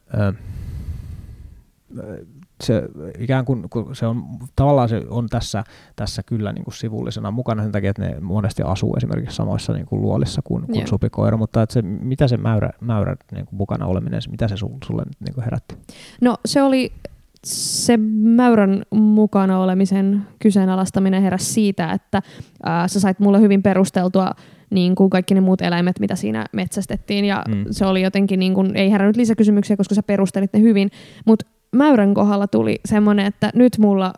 se 2.62 2.88
ikään 3.18 3.44
kuin, 3.44 3.70
kun 3.70 3.96
se 3.96 4.06
on, 4.06 4.24
tavallaan 4.56 4.88
se 4.88 5.02
on 5.10 5.28
tässä, 5.28 5.64
tässä 5.96 6.22
kyllä 6.22 6.52
niin 6.52 6.64
kuin 6.64 6.74
sivullisena 6.74 7.30
mukana 7.30 7.62
sen 7.62 7.72
takia, 7.72 7.90
että 7.90 8.02
ne 8.02 8.20
monesti 8.20 8.62
asuu 8.62 8.96
esimerkiksi 8.96 9.36
samoissa 9.36 9.72
niin 9.72 9.86
kuin 9.86 10.02
luolissa 10.02 10.42
kuin, 10.44 10.66
kuin 10.66 10.86
supikoira, 10.86 11.36
mutta 11.36 11.62
että 11.62 11.72
se, 11.72 11.82
mitä 11.82 12.28
se 12.28 12.36
mäyrä, 12.36 12.70
mäyrä 12.80 13.16
niin 13.32 13.46
kuin 13.46 13.56
mukana 13.56 13.86
oleminen, 13.86 14.20
mitä 14.30 14.48
se 14.48 14.56
sulle 14.56 15.02
nyt 15.02 15.20
niin 15.20 15.34
kuin 15.34 15.44
herätti? 15.44 15.76
No 16.20 16.36
se 16.44 16.62
oli 16.62 16.92
se 17.44 17.96
mäyrän 18.22 18.82
mukana 18.90 19.58
olemisen 19.58 20.22
kyseenalaistaminen 20.38 21.22
heräsi 21.22 21.52
siitä, 21.52 21.92
että 21.92 22.22
ää, 22.64 22.88
sä 22.88 23.00
sait 23.00 23.20
mulle 23.20 23.40
hyvin 23.40 23.62
perusteltua 23.62 24.30
niin 24.70 24.94
kuin 24.94 25.10
kaikki 25.10 25.34
ne 25.34 25.40
muut 25.40 25.62
eläimet, 25.62 26.00
mitä 26.00 26.16
siinä 26.16 26.46
metsästettiin. 26.52 27.24
Ja 27.24 27.44
mm. 27.48 27.64
se 27.70 27.86
oli 27.86 28.02
jotenkin, 28.02 28.40
niin 28.40 28.54
kuin, 28.54 28.76
ei 28.76 28.90
herännyt 28.90 29.16
lisäkysymyksiä, 29.16 29.76
koska 29.76 29.94
sä 29.94 30.02
perustelit 30.02 30.52
ne 30.52 30.60
hyvin. 30.60 30.90
Mutta 31.26 31.46
mäyrän 31.72 32.14
kohdalla 32.14 32.46
tuli 32.46 32.80
semmoinen, 32.84 33.26
että 33.26 33.50
nyt 33.54 33.78
mulla, 33.78 34.12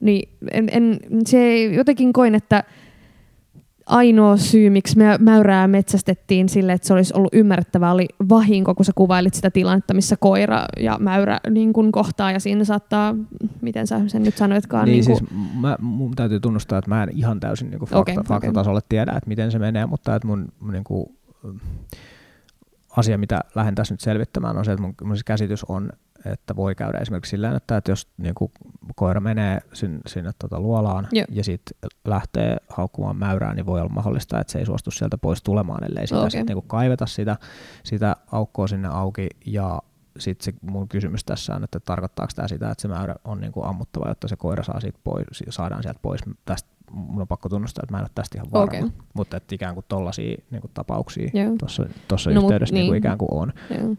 niin 0.00 0.28
en, 0.50 0.68
en, 0.72 0.98
se 1.26 1.64
jotenkin 1.64 2.12
koin, 2.12 2.34
että 2.34 2.64
ainoa 3.86 4.36
syy, 4.36 4.70
miksi 4.70 4.98
me 4.98 5.18
mäyrää 5.18 5.68
metsästettiin 5.68 6.48
sille, 6.48 6.72
että 6.72 6.86
se 6.88 6.94
olisi 6.94 7.14
ollut 7.16 7.34
ymmärrettävää, 7.34 7.92
oli 7.92 8.08
vahinko, 8.28 8.74
kun 8.74 8.84
sä 8.84 8.92
kuvailit 8.94 9.34
sitä 9.34 9.50
tilannetta, 9.50 9.94
missä 9.94 10.16
koira 10.16 10.64
ja 10.80 10.96
mäyrä 11.00 11.40
niin 11.50 11.72
kun 11.72 11.92
kohtaa, 11.92 12.32
ja 12.32 12.40
siinä 12.40 12.64
saattaa, 12.64 13.14
miten 13.60 13.86
sä 13.86 14.00
sen 14.06 14.22
nyt 14.22 14.36
sanoitkaan. 14.36 14.84
Niin, 14.84 14.92
niin 14.92 15.04
siis 15.04 15.30
mä, 15.60 15.76
mun 15.80 16.14
täytyy 16.16 16.40
tunnustaa, 16.40 16.78
että 16.78 16.88
mä 16.88 17.02
en 17.02 17.10
ihan 17.12 17.40
täysin 17.40 17.70
niin 17.70 17.80
fakta, 17.80 17.98
okay, 17.98 18.14
faktatasolle 18.14 18.78
okay. 18.78 18.86
tiedä, 18.88 19.12
että 19.12 19.28
miten 19.28 19.52
se 19.52 19.58
menee, 19.58 19.86
mutta 19.86 20.14
että 20.14 20.28
mun, 20.28 20.48
mun 20.60 20.72
niin 20.72 20.84
kuin, 20.84 21.06
asia, 22.96 23.18
mitä 23.18 23.40
lähden 23.54 23.74
tässä 23.74 23.94
nyt 23.94 24.00
selvittämään, 24.00 24.56
on 24.56 24.64
se, 24.64 24.72
että 24.72 24.82
mun, 24.82 24.94
mun 25.04 25.16
käsitys 25.24 25.64
on, 25.64 25.90
että 26.32 26.56
voi 26.56 26.74
käydä 26.74 26.98
esimerkiksi 26.98 27.30
sillä 27.30 27.56
että, 27.56 27.76
että 27.76 27.90
jos 27.90 28.08
niin 28.16 28.34
kuin, 28.34 28.52
koira 28.96 29.20
menee 29.20 29.58
sinne, 29.72 30.00
sinne 30.06 30.30
tota, 30.38 30.60
luolaan 30.60 31.08
Joo. 31.12 31.26
ja 31.30 31.44
sitten 31.44 31.90
lähtee 32.04 32.56
haukkumaan 32.68 33.16
mäyrää, 33.16 33.54
niin 33.54 33.66
voi 33.66 33.80
olla 33.80 33.92
mahdollista, 33.92 34.40
että 34.40 34.52
se 34.52 34.58
ei 34.58 34.66
suostu 34.66 34.90
sieltä 34.90 35.18
pois 35.18 35.42
tulemaan, 35.42 35.84
ellei 35.84 36.06
sitä 36.06 36.18
okay. 36.18 36.30
sit, 36.30 36.46
niin 36.46 36.56
kuin, 36.56 36.68
kaiveta 36.68 37.06
sitä, 37.06 37.36
sitä 37.84 38.16
aukkoa 38.32 38.66
sinne 38.66 38.88
auki 38.88 39.28
ja 39.46 39.82
sitten 40.18 40.44
se 40.44 40.70
mun 40.70 40.88
kysymys 40.88 41.24
tässä 41.24 41.54
on, 41.54 41.64
että 41.64 41.80
tarkoittaako 41.80 42.32
tämä 42.36 42.48
sitä, 42.48 42.70
että 42.70 42.82
se 42.82 42.88
mäyrä 42.88 43.14
on 43.24 43.40
niin 43.40 43.52
kuin 43.52 43.66
ammuttava, 43.66 44.08
jotta 44.08 44.28
se 44.28 44.36
koira 44.36 44.62
saa 44.62 44.80
siitä 44.80 44.98
pois, 45.04 45.26
saadaan 45.48 45.82
sieltä 45.82 46.00
pois. 46.02 46.20
Tästä 46.44 46.68
mun 46.90 47.20
on 47.20 47.28
pakko 47.28 47.48
tunnustaa, 47.48 47.82
että 47.82 47.92
mä 47.92 47.98
en 47.98 48.04
ole 48.04 48.10
tästä 48.14 48.38
ihan 48.38 48.52
varma, 48.52 48.78
okay. 48.78 48.90
mutta 49.14 49.36
että 49.36 49.54
ikään 49.54 49.74
kuin 49.74 49.84
tollaisia 49.88 50.36
niin 50.50 50.60
kuin 50.60 50.70
tapauksia 50.74 51.30
tuossa 52.08 52.30
no, 52.30 52.40
yhteydessä 52.40 52.74
niin. 52.74 52.80
Niin 52.80 52.90
kuin 52.90 52.98
ikään 52.98 53.18
kuin 53.18 53.32
on. 53.32 53.52
Joo. 53.70 53.96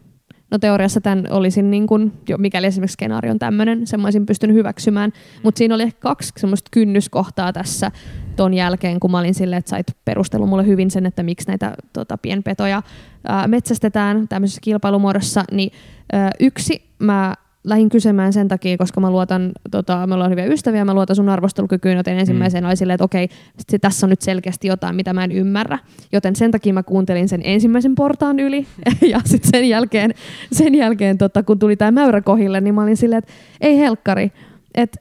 No 0.50 0.58
teoriassa 0.58 1.00
tämän 1.00 1.26
olisin, 1.30 1.70
niin 1.70 1.86
kuin, 1.86 2.12
jo, 2.28 2.38
mikäli 2.38 2.66
esimerkiksi 2.66 2.92
skenaario 2.92 3.32
on 3.32 3.38
tämmöinen, 3.38 3.86
sen 3.86 4.00
mä 4.00 4.06
olisin 4.06 4.26
pystynyt 4.26 4.56
hyväksymään. 4.56 5.12
Mutta 5.42 5.58
siinä 5.58 5.74
oli 5.74 5.82
ehkä 5.82 6.00
kaksi 6.00 6.32
semmoista 6.36 6.68
kynnyskohtaa 6.70 7.52
tässä 7.52 7.90
ton 8.36 8.54
jälkeen, 8.54 9.00
kun 9.00 9.10
mä 9.10 9.18
olin 9.18 9.34
silleen, 9.34 9.58
että 9.58 9.68
sait 9.68 9.86
perustelu 10.04 10.46
mulle 10.46 10.66
hyvin 10.66 10.90
sen, 10.90 11.06
että 11.06 11.22
miksi 11.22 11.48
näitä 11.48 11.74
tota, 11.92 12.18
pienpetoja 12.18 12.82
ää, 13.28 13.48
metsästetään 13.48 14.28
tämmöisessä 14.28 14.60
kilpailumuodossa. 14.60 15.44
Niin 15.52 15.70
ää, 16.12 16.30
yksi, 16.40 16.82
mä 16.98 17.34
lähin 17.64 17.88
kysymään 17.88 18.32
sen 18.32 18.48
takia, 18.48 18.78
koska 18.78 19.00
mä 19.00 19.10
luotan, 19.10 19.52
tota, 19.70 20.06
me 20.06 20.14
ollaan 20.14 20.30
hyviä 20.30 20.46
ystäviä, 20.46 20.84
mä 20.84 20.94
luotan 20.94 21.16
sun 21.16 21.28
arvostelukykyyn, 21.28 21.96
joten 21.96 22.18
ensimmäisenä 22.18 22.66
mm. 22.66 22.68
oli 22.68 22.76
silleen, 22.76 22.94
että 22.94 23.04
okei, 23.04 23.28
se, 23.70 23.78
tässä 23.78 24.06
on 24.06 24.10
nyt 24.10 24.22
selkeästi 24.22 24.68
jotain, 24.68 24.96
mitä 24.96 25.12
mä 25.12 25.24
en 25.24 25.32
ymmärrä. 25.32 25.78
Joten 26.12 26.36
sen 26.36 26.50
takia 26.50 26.74
mä 26.74 26.82
kuuntelin 26.82 27.28
sen 27.28 27.40
ensimmäisen 27.44 27.94
portaan 27.94 28.38
yli, 28.38 28.66
ja 29.12 29.20
sitten 29.24 29.50
sen 29.50 29.68
jälkeen, 29.68 30.14
sen 30.52 30.74
jälkeen 30.74 31.18
tota, 31.18 31.42
kun 31.42 31.58
tuli 31.58 31.76
tämä 31.76 31.90
mäyrä 31.90 32.20
kohille, 32.20 32.60
niin 32.60 32.74
mä 32.74 32.82
olin 32.82 32.96
silleen, 32.96 33.18
että 33.18 33.32
ei 33.60 33.78
helkkari, 33.78 34.32
että 34.74 35.00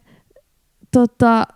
tota, 0.91 1.47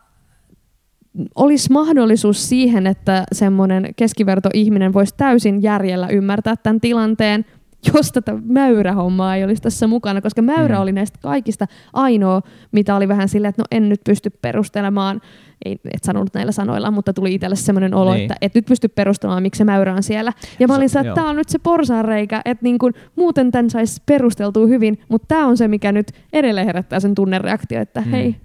olisi 1.35 1.71
mahdollisuus 1.71 2.49
siihen, 2.49 2.87
että 2.87 3.23
semmoinen 3.31 3.89
keskiverto 3.95 4.49
ihminen 4.53 4.93
voisi 4.93 5.13
täysin 5.17 5.63
järjellä 5.63 6.07
ymmärtää 6.07 6.55
tämän 6.55 6.81
tilanteen, 6.81 7.45
jos 7.93 8.11
tätä 8.11 8.33
mäyrähommaa 8.43 9.35
ei 9.35 9.43
olisi 9.43 9.61
tässä 9.61 9.87
mukana, 9.87 10.21
koska 10.21 10.41
mäyrä 10.41 10.75
mm. 10.75 10.81
oli 10.81 10.91
näistä 10.91 11.19
kaikista 11.21 11.67
ainoa, 11.93 12.41
mitä 12.71 12.95
oli 12.95 13.07
vähän 13.07 13.29
silleen, 13.29 13.49
että 13.49 13.61
no 13.61 13.65
en 13.71 13.89
nyt 13.89 14.01
pysty 14.03 14.29
perustelemaan, 14.29 15.21
ei 15.65 15.79
et 15.93 16.03
sanonut 16.03 16.33
näillä 16.33 16.51
sanoilla, 16.51 16.91
mutta 16.91 17.13
tuli 17.13 17.33
itselle 17.33 17.55
semmoinen 17.55 17.93
olo, 17.93 18.13
niin. 18.13 18.21
että 18.21 18.35
et 18.41 18.55
nyt 18.55 18.65
pysty 18.65 18.87
perustelemaan, 18.87 19.43
miksi 19.43 19.57
se 19.57 19.63
mäyrä 19.63 19.93
on 19.93 20.03
siellä. 20.03 20.33
Ja 20.59 20.67
mä 20.67 20.75
olin 20.75 20.89
se, 20.89 20.99
että 20.99 21.13
tämä 21.13 21.29
on 21.29 21.35
nyt 21.35 21.49
se 21.49 21.59
porsaanreikä, 21.59 22.41
että 22.45 22.63
niin 22.63 22.77
kun, 22.77 22.93
muuten 23.15 23.51
tämän 23.51 23.69
saisi 23.69 24.01
perusteltua 24.05 24.67
hyvin, 24.67 24.99
mutta 25.09 25.25
tämä 25.27 25.47
on 25.47 25.57
se, 25.57 25.67
mikä 25.67 25.91
nyt 25.91 26.11
edelleen 26.33 26.67
herättää 26.67 26.99
sen 26.99 27.15
tunnereaktio, 27.15 27.81
että 27.81 28.01
mm. 28.01 28.11
hei, 28.11 28.35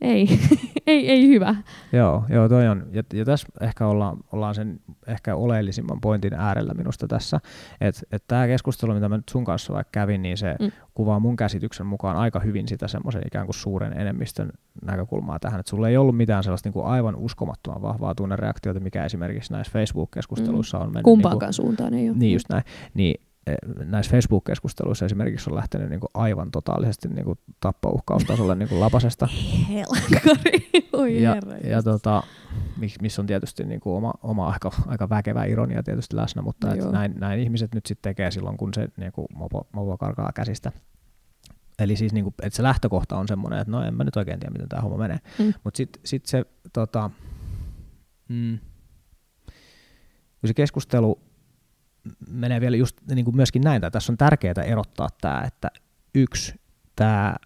ei, 0.00 0.28
ei, 0.86 1.10
ei 1.10 1.28
hyvä. 1.28 1.56
Joo, 1.92 2.24
joo 2.28 2.48
toi 2.48 2.68
on. 2.68 2.86
Ja, 2.92 3.02
ja 3.12 3.24
tässä 3.24 3.48
ehkä 3.60 3.86
ollaan, 3.86 4.16
ollaan 4.32 4.54
sen 4.54 4.80
ehkä 5.06 5.36
oleellisimman 5.36 6.00
pointin 6.00 6.34
äärellä 6.34 6.74
minusta 6.74 7.08
tässä, 7.08 7.40
että 7.80 8.02
et 8.12 8.24
tämä 8.28 8.46
keskustelu, 8.46 8.94
mitä 8.94 9.08
mä 9.08 9.16
nyt 9.16 9.28
sun 9.28 9.44
kanssa 9.44 9.72
vaikka 9.72 9.90
kävin, 9.92 10.22
niin 10.22 10.36
se 10.36 10.56
mm. 10.60 10.72
kuvaa 10.94 11.20
mun 11.20 11.36
käsityksen 11.36 11.86
mukaan 11.86 12.16
aika 12.16 12.40
hyvin 12.40 12.68
sitä 12.68 12.88
semmoisen 12.88 13.22
ikään 13.26 13.46
kuin 13.46 13.54
suuren 13.54 14.00
enemmistön 14.00 14.50
näkökulmaa 14.82 15.38
tähän, 15.38 15.60
että 15.60 15.70
sulla 15.70 15.88
ei 15.88 15.96
ollut 15.96 16.16
mitään 16.16 16.42
sellaista 16.42 16.66
niin 16.66 16.74
kuin 16.74 16.86
aivan 16.86 17.16
uskomattoman 17.16 17.82
vahvaa 17.82 18.14
tunnereaktiota, 18.14 18.80
mikä 18.80 19.04
esimerkiksi 19.04 19.52
näissä 19.52 19.72
Facebook-keskusteluissa 19.72 20.78
mm. 20.78 20.82
on 20.82 20.88
mennyt. 20.88 21.04
Kumpaankaan 21.04 21.50
niin 21.50 21.56
kuin, 21.56 21.66
suuntaan 21.66 21.94
ei 21.94 22.10
ole. 22.10 22.18
Niin 22.18 22.32
just 22.32 22.48
näin. 22.48 22.64
Niin 22.94 23.20
näissä 23.84 24.10
Facebook-keskusteluissa 24.10 25.04
esimerkiksi 25.04 25.50
on 25.50 25.56
lähtenyt 25.56 25.90
niin 25.90 26.00
kuin 26.00 26.10
aivan 26.14 26.50
totaalisesti 26.50 27.08
niin 27.08 27.24
kuin 27.24 27.38
tappouhkaustasolle 27.60 28.54
niin 28.54 28.68
kuin 28.68 28.80
lapasesta. 28.80 29.28
Helkkari, 29.68 30.68
oi 30.92 31.22
ja, 31.22 31.36
ja 31.64 31.82
tota, 31.82 32.22
missä 33.00 33.22
on 33.22 33.26
tietysti 33.26 33.64
niin 33.64 33.80
kuin 33.80 33.96
oma, 33.96 34.12
oma 34.22 34.48
aika, 34.48 34.70
aika 34.86 35.08
väkevä 35.08 35.44
ironia 35.44 35.82
tietysti 35.82 36.16
läsnä, 36.16 36.42
mutta 36.42 36.74
et 36.74 36.92
näin, 36.92 37.14
näin, 37.18 37.40
ihmiset 37.40 37.74
nyt 37.74 37.86
sitten 37.86 38.10
tekee 38.10 38.30
silloin, 38.30 38.56
kun 38.56 38.74
se 38.74 38.88
niin 38.96 39.12
kuin 39.12 39.26
mopo, 39.34 39.66
mopo 39.72 39.98
karkaa 39.98 40.30
käsistä. 40.34 40.72
Eli 41.78 41.96
siis 41.96 42.12
niin 42.12 42.24
kuin, 42.24 42.34
että 42.42 42.56
se 42.56 42.62
lähtökohta 42.62 43.16
on 43.16 43.28
semmoinen, 43.28 43.58
että 43.58 43.70
no 43.70 43.82
en 43.82 43.94
mä 43.94 44.04
nyt 44.04 44.16
oikein 44.16 44.40
tiedä, 44.40 44.52
miten 44.52 44.68
tämä 44.68 44.82
homma 44.82 44.98
menee. 44.98 45.18
Mm. 45.38 45.52
Mutta 45.64 45.76
sitten 45.76 46.02
sit 46.04 46.26
se, 46.26 46.44
tota, 46.72 47.10
mm, 48.28 48.58
kun 50.40 50.48
se 50.48 50.54
keskustelu 50.54 51.27
menee 52.30 52.60
vielä 52.60 52.76
just 52.76 52.96
niin 53.10 53.24
kuin 53.24 53.36
myöskin 53.36 53.62
näin, 53.62 53.76
että 53.76 53.90
tässä 53.90 54.12
on 54.12 54.16
tärkeää 54.16 54.62
erottaa 54.64 55.08
tämä, 55.20 55.42
että 55.46 55.70
yksi, 56.14 56.54
tämä, 56.96 57.36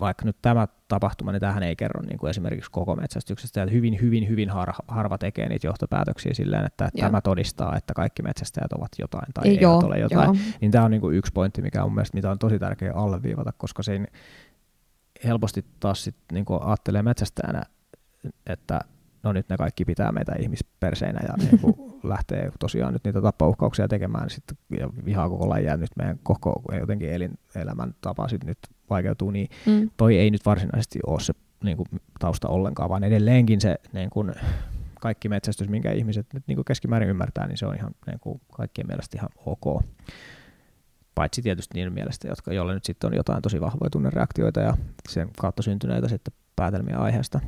vaikka 0.00 0.24
nyt 0.24 0.36
tämä 0.42 0.68
tapahtuma, 0.88 1.32
niin 1.32 1.40
tähän 1.40 1.62
ei 1.62 1.76
kerro 1.76 2.02
niin 2.02 2.18
kuin 2.18 2.30
esimerkiksi 2.30 2.70
koko 2.70 2.96
metsästyksestä, 2.96 3.62
että 3.62 3.72
hyvin, 3.72 4.00
hyvin, 4.00 4.28
hyvin 4.28 4.50
har, 4.50 4.72
harva 4.88 5.18
tekee 5.18 5.48
niitä 5.48 5.66
johtopäätöksiä 5.66 6.34
silleen, 6.34 6.64
että, 6.64 6.84
että 6.86 7.00
tämä 7.00 7.20
todistaa, 7.20 7.76
että 7.76 7.94
kaikki 7.94 8.22
metsästäjät 8.22 8.72
ovat 8.72 8.92
jotain 8.98 9.32
tai 9.34 9.48
ei, 9.48 9.58
eivät 9.58 9.82
ole 9.82 9.98
jotain. 9.98 10.24
Joo. 10.24 10.36
Niin 10.60 10.70
tämä 10.70 10.84
on 10.84 10.90
niin 10.90 11.00
kuin 11.00 11.16
yksi 11.16 11.32
pointti, 11.32 11.62
mikä 11.62 11.84
on 11.84 11.92
mielestäni, 11.92 12.18
mitä 12.18 12.30
on 12.30 12.38
tosi 12.38 12.58
tärkeää 12.58 12.94
alleviivata, 12.94 13.52
koska 13.56 13.82
se 13.82 14.00
helposti 15.24 15.64
taas 15.80 16.04
sit, 16.04 16.16
niin 16.32 16.44
kuin 16.44 16.62
ajattelee 16.62 17.02
metsästäjänä, 17.02 17.62
että 18.46 18.80
no 19.24 19.32
nyt 19.32 19.48
ne 19.48 19.56
kaikki 19.56 19.84
pitää 19.84 20.12
meitä 20.12 20.32
ihmisperseinä 20.38 21.20
ja 21.28 21.34
niin 21.36 21.58
kuin 21.58 21.74
lähtee 22.12 22.50
tosiaan 22.60 22.92
nyt 22.92 23.04
niitä 23.04 23.22
tappauhkauksia 23.22 23.88
tekemään 23.88 24.30
sit, 24.30 24.44
ja 24.78 24.88
vihaa 25.04 25.28
koko 25.28 25.48
lajia 25.48 25.76
nyt 25.76 25.90
meidän 25.96 26.18
koko 26.22 26.62
jotenkin 26.80 27.08
elämän 27.54 27.94
tapa 28.00 28.28
sit 28.28 28.44
nyt 28.44 28.58
vaikeutuu, 28.90 29.30
niin 29.30 29.48
mm. 29.66 29.90
toi 29.96 30.18
ei 30.18 30.30
nyt 30.30 30.46
varsinaisesti 30.46 30.98
ole 31.06 31.20
se 31.20 31.32
niin 31.64 31.76
kuin, 31.76 31.86
tausta 32.18 32.48
ollenkaan, 32.48 32.90
vaan 32.90 33.04
edelleenkin 33.04 33.60
se 33.60 33.76
niin 33.92 34.10
kuin, 34.10 34.32
kaikki 35.00 35.28
metsästys, 35.28 35.68
minkä 35.68 35.92
ihmiset 35.92 36.26
nyt 36.34 36.42
niin 36.46 36.56
kuin 36.56 36.64
keskimäärin 36.64 37.08
ymmärtää, 37.08 37.46
niin 37.46 37.58
se 37.58 37.66
on 37.66 37.74
ihan 37.74 37.90
niin 38.06 38.20
kuin, 38.20 38.40
kaikkien 38.56 38.86
mielestä 38.86 39.18
ihan 39.18 39.28
ok. 39.46 39.84
Paitsi 41.14 41.42
tietysti 41.42 41.74
niiden 41.74 41.92
mielestä, 41.92 42.28
jotka, 42.28 42.52
joille 42.52 42.74
nyt 42.74 42.84
sitten 42.84 43.10
on 43.10 43.16
jotain 43.16 43.42
tosi 43.42 43.60
vahvoja 43.60 43.90
tunnereaktioita 43.90 44.60
ja 44.60 44.76
sen 45.08 45.30
kautta 45.38 45.62
syntyneitä 45.62 46.08
sitten 46.08 46.34
päätelmiä 46.56 46.98
aiheesta. 46.98 47.40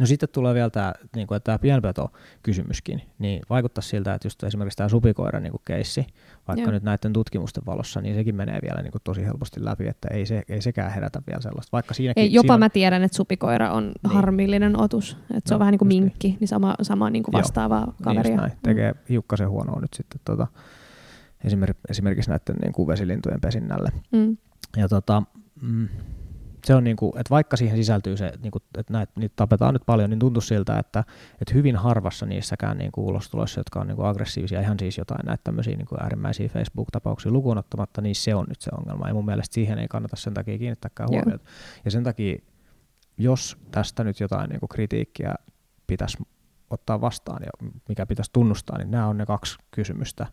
No 0.00 0.06
sitten 0.06 0.28
tulee 0.32 0.54
vielä 0.54 0.70
tämä, 0.70 0.94
niin 1.16 1.26
kuin, 1.26 1.42
tämä 1.42 1.58
pienpeto-kysymyskin, 1.58 3.02
niin 3.18 3.42
vaikuttaa 3.50 3.82
siltä, 3.82 4.14
että 4.14 4.26
just 4.26 4.42
esimerkiksi 4.42 4.76
tämä 4.76 4.88
supikoira 4.88 5.40
niin 5.40 5.50
kuin 5.50 5.62
keissi, 5.64 6.06
vaikka 6.48 6.62
Joo. 6.62 6.70
nyt 6.70 6.82
näiden 6.82 7.12
tutkimusten 7.12 7.62
valossa, 7.66 8.00
niin 8.00 8.14
sekin 8.14 8.34
menee 8.34 8.58
vielä 8.62 8.82
niin 8.82 8.92
kuin 8.92 9.02
tosi 9.04 9.24
helposti 9.24 9.64
läpi, 9.64 9.88
että 9.88 10.08
ei, 10.10 10.26
se, 10.26 10.42
ei 10.48 10.62
sekään 10.62 10.92
herätä 10.92 11.22
vielä 11.26 11.40
sellaista. 11.40 11.72
Vaikka 11.72 11.94
siinäkin, 11.94 12.22
ei, 12.22 12.32
jopa 12.32 12.46
siinä... 12.46 12.58
mä 12.58 12.68
tiedän, 12.68 13.02
että 13.02 13.16
supikoira 13.16 13.72
on 13.72 13.84
niin. 13.84 14.14
harmillinen 14.14 14.80
otus, 14.80 15.12
että 15.12 15.34
no, 15.34 15.40
se 15.46 15.54
on 15.54 15.56
no, 15.56 15.58
vähän 15.58 15.72
niin 15.72 15.78
kuin 15.78 15.88
niin. 15.88 16.02
minkki, 16.02 16.28
niin, 16.28 16.36
niin 16.40 16.48
sama, 16.48 16.74
sama 16.82 17.10
niin 17.10 17.22
kuin 17.22 17.32
vastaavaa 17.32 17.80
Joo, 17.80 17.94
kaveria. 18.02 18.30
Niin 18.30 18.40
näin. 18.40 18.52
Tekee 18.62 18.94
hiukkasen 19.08 19.50
huonoa 19.50 19.80
nyt 19.80 19.94
sitten 19.94 20.20
tota, 20.24 20.46
esimerkiksi 21.90 22.30
näiden 22.30 22.56
niin 22.62 22.72
kuin 22.72 22.88
vesilintujen 22.88 23.40
pesinnälle. 23.40 23.92
Mm. 24.12 24.36
Ja 24.76 24.88
tota, 24.88 25.22
mm, 25.62 25.88
se 26.66 26.74
on 26.74 26.84
niin 26.84 26.96
kuin, 26.96 27.12
että 27.18 27.30
vaikka 27.30 27.56
siihen 27.56 27.76
sisältyy 27.76 28.16
se, 28.16 28.32
niin 28.42 28.50
kuin, 28.50 28.62
että 28.78 28.92
näitä, 28.92 29.12
niitä 29.16 29.32
tapetaan 29.36 29.74
nyt 29.74 29.82
paljon, 29.86 30.10
niin 30.10 30.18
tuntuu 30.18 30.40
siltä, 30.40 30.78
että, 30.78 31.04
että 31.40 31.54
hyvin 31.54 31.76
harvassa 31.76 32.26
niissäkään 32.26 32.78
niin 32.78 32.92
kuin 32.92 33.04
ulostuloissa, 33.04 33.60
jotka 33.60 33.80
on 33.80 33.86
niin 33.86 33.96
kuin 33.96 34.08
aggressiivisia, 34.08 34.60
ihan 34.60 34.78
siis 34.78 34.98
jotain 34.98 35.26
näitä 35.26 35.44
tämmöisiä 35.44 35.76
niin 35.76 35.86
kuin 35.86 36.02
äärimmäisiä 36.02 36.48
Facebook-tapauksia 36.48 37.32
lukuun 37.32 37.58
ottamatta, 37.58 38.00
niin 38.00 38.14
se 38.14 38.34
on 38.34 38.46
nyt 38.48 38.60
se 38.60 38.70
ongelma. 38.78 39.08
Ja 39.08 39.14
mun 39.14 39.26
mielestä 39.26 39.54
siihen 39.54 39.78
ei 39.78 39.88
kannata 39.88 40.16
sen 40.16 40.34
takia 40.34 40.58
kiinnittääkään 40.58 41.08
huomiota. 41.08 41.44
Ja 41.84 41.90
sen 41.90 42.04
takia, 42.04 42.38
jos 43.18 43.56
tästä 43.70 44.04
nyt 44.04 44.20
jotain 44.20 44.50
niin 44.50 44.60
kuin 44.60 44.68
kritiikkiä 44.68 45.34
pitäisi 45.86 46.18
ottaa 46.70 47.00
vastaan 47.00 47.42
ja 47.42 47.68
mikä 47.88 48.06
pitäisi 48.06 48.30
tunnustaa, 48.32 48.78
niin 48.78 48.90
nämä 48.90 49.06
on 49.06 49.18
ne 49.18 49.26
kaksi 49.26 49.58
kysymystä, 49.70 50.26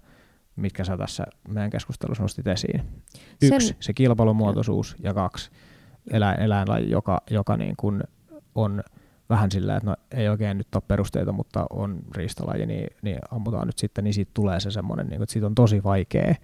mitkä 0.55 0.83
sä 0.83 0.97
tässä 0.97 1.23
meidän 1.47 1.69
keskustelussa 1.69 2.23
nostit 2.23 2.47
esiin. 2.47 2.81
Yksi, 3.41 3.67
Sen... 3.67 3.77
se 3.79 3.93
kilpailumuotoisuus 3.93 4.95
ja 4.99 5.13
kaksi, 5.13 5.51
eläin, 6.11 6.39
eläinlaji, 6.39 6.89
joka, 6.89 7.21
joka 7.29 7.57
niin 7.57 7.73
kuin 7.77 8.03
on 8.55 8.83
vähän 9.29 9.51
sillä, 9.51 9.75
että 9.75 9.89
no 9.89 9.95
ei 10.11 10.29
oikein 10.29 10.57
nyt 10.57 10.75
ole 10.75 10.83
perusteita, 10.87 11.31
mutta 11.31 11.65
on 11.69 11.99
riistalaji, 12.15 12.65
niin, 12.65 12.87
niin 13.01 13.17
ammutaan 13.31 13.67
nyt 13.67 13.77
sitten, 13.77 14.03
niin 14.03 14.13
siitä 14.13 14.31
tulee 14.33 14.59
se 14.59 14.71
semmoinen, 14.71 15.07
niin 15.07 15.17
kuin, 15.17 15.23
että 15.23 15.33
siitä 15.33 15.47
on 15.47 15.55
tosi 15.55 15.83
vaikea 15.83 16.35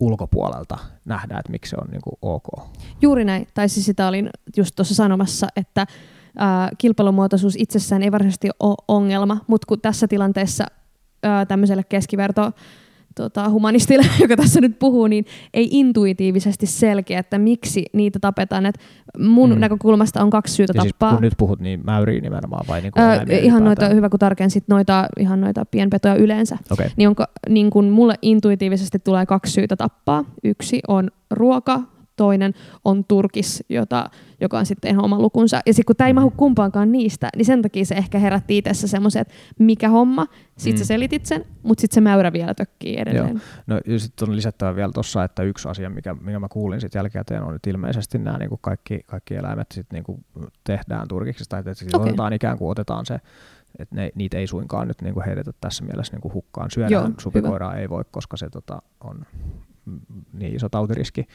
ulkopuolelta 0.00 0.78
nähdä, 1.04 1.38
että 1.38 1.52
miksi 1.52 1.70
se 1.70 1.76
on 1.82 1.88
niin 1.90 2.02
kuin 2.02 2.18
ok. 2.22 2.68
Juuri 3.02 3.24
näin, 3.24 3.48
tai 3.54 3.68
siis 3.68 3.86
sitä 3.86 4.08
olin 4.08 4.30
just 4.56 4.76
tuossa 4.76 4.94
sanomassa, 4.94 5.46
että 5.56 5.86
ää, 6.36 6.70
kilpailumuotoisuus 6.78 7.54
itsessään 7.58 8.02
ei 8.02 8.12
varsinaisesti 8.12 8.50
ole 8.60 8.74
ongelma, 8.88 9.38
mutta 9.46 9.66
kun 9.66 9.80
tässä 9.80 10.08
tilanteessa 10.08 10.64
ää, 11.22 11.46
tämmöiselle 11.46 11.82
keskiverto 11.84 12.52
tota, 13.22 13.50
humanistille, 13.50 14.06
joka 14.22 14.36
tässä 14.36 14.60
nyt 14.60 14.78
puhuu, 14.78 15.06
niin 15.06 15.24
ei 15.54 15.68
intuitiivisesti 15.70 16.66
selkeä, 16.66 17.18
että 17.18 17.38
miksi 17.38 17.84
niitä 17.92 18.18
tapetaan. 18.18 18.66
Et 18.66 18.78
mun 19.18 19.50
mm. 19.50 19.60
näkökulmasta 19.60 20.22
on 20.22 20.30
kaksi 20.30 20.54
syytä 20.54 20.72
ja 20.76 20.82
tappaa. 20.82 21.10
Siis, 21.10 21.16
kun 21.16 21.22
nyt 21.22 21.34
puhut, 21.38 21.60
niin 21.60 21.80
mäyriin 21.84 22.22
nimenomaan 22.22 22.66
vai 22.68 22.80
niin 22.80 22.92
öö, 22.98 23.38
Ihan 23.38 23.64
noita, 23.64 23.88
hyvä 23.88 24.08
kun 24.08 24.18
tarkensit 24.18 24.64
noita, 24.68 25.06
ihan 25.18 25.40
noita 25.40 25.64
pienpetoja 25.64 26.14
yleensä. 26.14 26.58
Okay. 26.70 26.86
Niin, 26.96 27.08
onko, 27.08 27.24
niin 27.48 27.70
kun 27.70 27.88
mulle 27.88 28.14
intuitiivisesti 28.22 28.98
tulee 28.98 29.26
kaksi 29.26 29.52
syytä 29.52 29.76
tappaa. 29.76 30.24
Yksi 30.44 30.80
on 30.88 31.10
ruoka, 31.30 31.80
toinen 32.18 32.54
on 32.84 33.04
turkis, 33.04 33.64
jota, 33.68 34.10
joka 34.40 34.58
on 34.58 34.66
sitten 34.66 34.90
ihan 34.90 35.04
oma 35.04 35.18
lukunsa. 35.18 35.60
Ja 35.66 35.74
sitten 35.74 35.86
kun 35.86 35.96
tämä 35.96 36.08
ei 36.08 36.12
mahu 36.12 36.30
kumpaankaan 36.30 36.92
niistä, 36.92 37.28
niin 37.36 37.44
sen 37.44 37.62
takia 37.62 37.84
se 37.84 37.94
ehkä 37.94 38.18
herätti 38.18 38.58
itsessä 38.58 38.88
semmoisen, 38.88 39.22
että 39.22 39.34
mikä 39.58 39.88
homma, 39.88 40.26
sitten 40.56 40.74
mm. 40.74 40.78
sä 40.78 40.84
selitit 40.84 41.26
sen, 41.26 41.44
mutta 41.62 41.80
sitten 41.80 41.94
se 41.94 42.00
mäyrä 42.00 42.32
vielä 42.32 42.54
tökkii 42.54 43.00
edelleen. 43.00 43.28
Joo. 43.28 43.38
No 43.66 43.80
ja 43.86 43.98
sitten 43.98 44.28
on 44.28 44.36
lisättävä 44.36 44.76
vielä 44.76 44.92
tuossa, 44.92 45.24
että 45.24 45.42
yksi 45.42 45.68
asia, 45.68 45.90
mikä, 45.90 46.14
mikä 46.14 46.38
mä 46.38 46.48
kuulin 46.48 46.80
sitten 46.80 46.98
jälkikäteen, 46.98 47.42
on 47.42 47.52
nyt 47.52 47.66
ilmeisesti 47.66 48.18
nämä 48.18 48.38
niin 48.38 48.48
kuin 48.48 48.58
kaikki, 48.62 49.00
kaikki 49.06 49.34
eläimet 49.34 49.66
sit 49.72 49.86
niin 49.92 50.04
kuin 50.04 50.24
tehdään 50.64 51.08
turkiksesta, 51.08 51.58
että 51.58 51.74
sitten 51.74 52.00
okay. 52.00 52.08
otetaan 52.08 52.32
ikään 52.32 52.58
kuin 52.58 52.70
otetaan 52.70 53.06
se 53.06 53.20
että 53.78 53.94
ne, 53.94 54.10
niitä 54.14 54.38
ei 54.38 54.46
suinkaan 54.46 54.88
nyt 54.88 55.02
niinku 55.02 55.22
heitetä 55.26 55.52
tässä 55.60 55.84
mielessä 55.84 56.12
niinku 56.12 56.32
hukkaan. 56.32 56.70
Syödään 56.70 57.14
supikoiraa 57.18 57.76
ei 57.76 57.88
voi, 57.88 58.04
koska 58.10 58.36
se 58.36 58.50
tota, 58.50 58.82
on 59.00 59.26
niin 60.32 60.56
iso 60.56 60.68
tautiriski. 60.68 61.26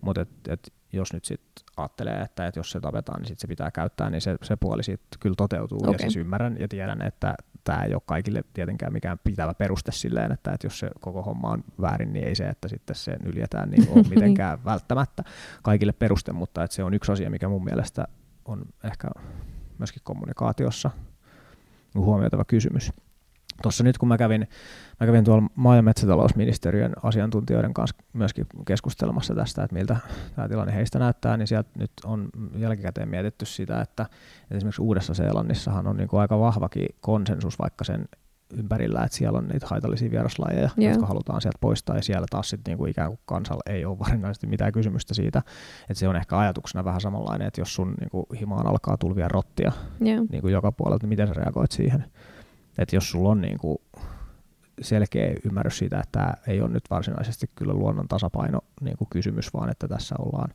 Mutta 0.00 0.20
et, 0.20 0.28
et 0.48 0.72
jos 0.92 1.12
nyt 1.12 1.24
sit 1.24 1.40
ajattelee, 1.76 2.20
että 2.20 2.46
et 2.46 2.56
jos 2.56 2.70
se 2.70 2.80
tapetaan, 2.80 3.20
niin 3.20 3.28
sit 3.28 3.38
se 3.38 3.46
pitää 3.46 3.70
käyttää, 3.70 4.10
niin 4.10 4.20
se, 4.20 4.36
se 4.42 4.56
puoli 4.56 4.82
siitä 4.82 5.04
kyllä 5.20 5.34
toteutuu. 5.36 5.78
Okay. 5.78 5.92
Ja 5.92 5.98
siis 5.98 6.16
ymmärrän 6.16 6.56
ja 6.60 6.68
tiedän, 6.68 7.02
että 7.02 7.34
tämä 7.64 7.82
ei 7.82 7.94
ole 7.94 8.02
kaikille 8.06 8.44
tietenkään 8.54 8.92
mikään 8.92 9.18
pitävä 9.24 9.54
peruste 9.54 9.92
silleen, 9.92 10.32
että, 10.32 10.52
että 10.52 10.66
jos 10.66 10.78
se 10.78 10.90
koko 11.00 11.22
homma 11.22 11.50
on 11.50 11.64
väärin, 11.80 12.12
niin 12.12 12.26
ei 12.26 12.34
se, 12.34 12.48
että 12.48 12.68
sitten 12.68 12.96
se 12.96 13.16
nyljetään, 13.22 13.70
niin 13.70 13.88
ole 13.90 14.04
mitenkään 14.14 14.64
välttämättä 14.64 15.24
kaikille 15.62 15.92
peruste, 15.92 16.32
mutta 16.32 16.64
että 16.64 16.74
se 16.74 16.84
on 16.84 16.94
yksi 16.94 17.12
asia, 17.12 17.30
mikä 17.30 17.48
mun 17.48 17.64
mielestä 17.64 18.08
on 18.44 18.62
ehkä 18.84 19.08
myöskin 19.78 20.02
kommunikaatiossa 20.04 20.90
huomioitava 21.94 22.44
kysymys. 22.44 22.92
Tuossa 23.62 23.84
nyt 23.84 23.98
kun 23.98 24.08
mä 24.08 24.18
kävin, 24.18 24.48
mä 25.00 25.06
kävin 25.06 25.24
tuolla 25.24 25.48
maa- 25.54 25.76
ja 25.76 25.82
metsätalousministeriön 25.82 26.92
asiantuntijoiden 27.02 27.74
kanssa 27.74 27.96
myöskin 28.12 28.46
keskustelemassa 28.66 29.34
tästä, 29.34 29.64
että 29.64 29.74
miltä 29.74 29.96
tämä 30.36 30.48
tilanne 30.48 30.74
heistä 30.74 30.98
näyttää, 30.98 31.36
niin 31.36 31.46
sieltä 31.48 31.70
nyt 31.78 31.90
on 32.04 32.28
jälkikäteen 32.56 33.08
mietitty 33.08 33.44
sitä, 33.44 33.80
että, 33.80 34.02
että 34.42 34.56
esimerkiksi 34.56 34.82
Uudessa 34.82 35.14
Seelannissahan 35.14 35.86
on 35.86 35.96
niin 35.96 36.08
kuin 36.08 36.20
aika 36.20 36.40
vahvakin 36.40 36.86
konsensus 37.00 37.58
vaikka 37.58 37.84
sen 37.84 38.04
ympärillä, 38.54 39.02
että 39.04 39.16
siellä 39.16 39.38
on 39.38 39.48
niitä 39.48 39.66
haitallisia 39.66 40.10
vieraslajeja, 40.10 40.70
yeah. 40.78 40.92
jotka 40.92 41.06
halutaan 41.06 41.40
sieltä 41.40 41.58
poistaa, 41.60 41.96
ja 41.96 42.02
siellä 42.02 42.26
taas 42.30 42.50
sitten 42.50 42.72
niinku 42.72 42.86
ikään 42.86 43.08
kuin 43.08 43.20
kansalla 43.24 43.62
ei 43.66 43.84
ole 43.84 43.98
varsinaisesti 43.98 44.46
mitään 44.46 44.72
kysymystä 44.72 45.14
siitä, 45.14 45.38
että 45.80 45.94
se 45.94 46.08
on 46.08 46.16
ehkä 46.16 46.38
ajatuksena 46.38 46.84
vähän 46.84 47.00
samanlainen, 47.00 47.48
että 47.48 47.60
jos 47.60 47.74
sun 47.74 47.94
niinku 48.00 48.26
himaan 48.40 48.66
alkaa 48.66 48.96
tulvia 48.96 49.28
rottia 49.28 49.72
yeah. 50.06 50.24
niinku 50.32 50.48
joka 50.48 50.72
puolelta, 50.72 51.02
niin 51.02 51.08
miten 51.08 51.28
sä 51.28 51.34
reagoit 51.34 51.72
siihen? 51.72 52.04
Että 52.78 52.96
jos 52.96 53.10
sulla 53.10 53.28
on 53.28 53.40
niin 53.40 53.58
kuin 53.58 53.78
selkeä 54.80 55.34
ymmärrys 55.44 55.78
siitä, 55.78 56.00
että 56.00 56.12
tämä 56.12 56.32
ei 56.46 56.60
ole 56.60 56.70
nyt 56.70 56.84
varsinaisesti 56.90 57.50
kyllä 57.54 57.72
luonnon 57.72 58.08
tasapaino 58.08 58.60
niin 58.80 58.96
kuin 58.96 59.08
kysymys, 59.10 59.54
vaan 59.54 59.70
että 59.70 59.88
tässä 59.88 60.14
ollaan, 60.18 60.50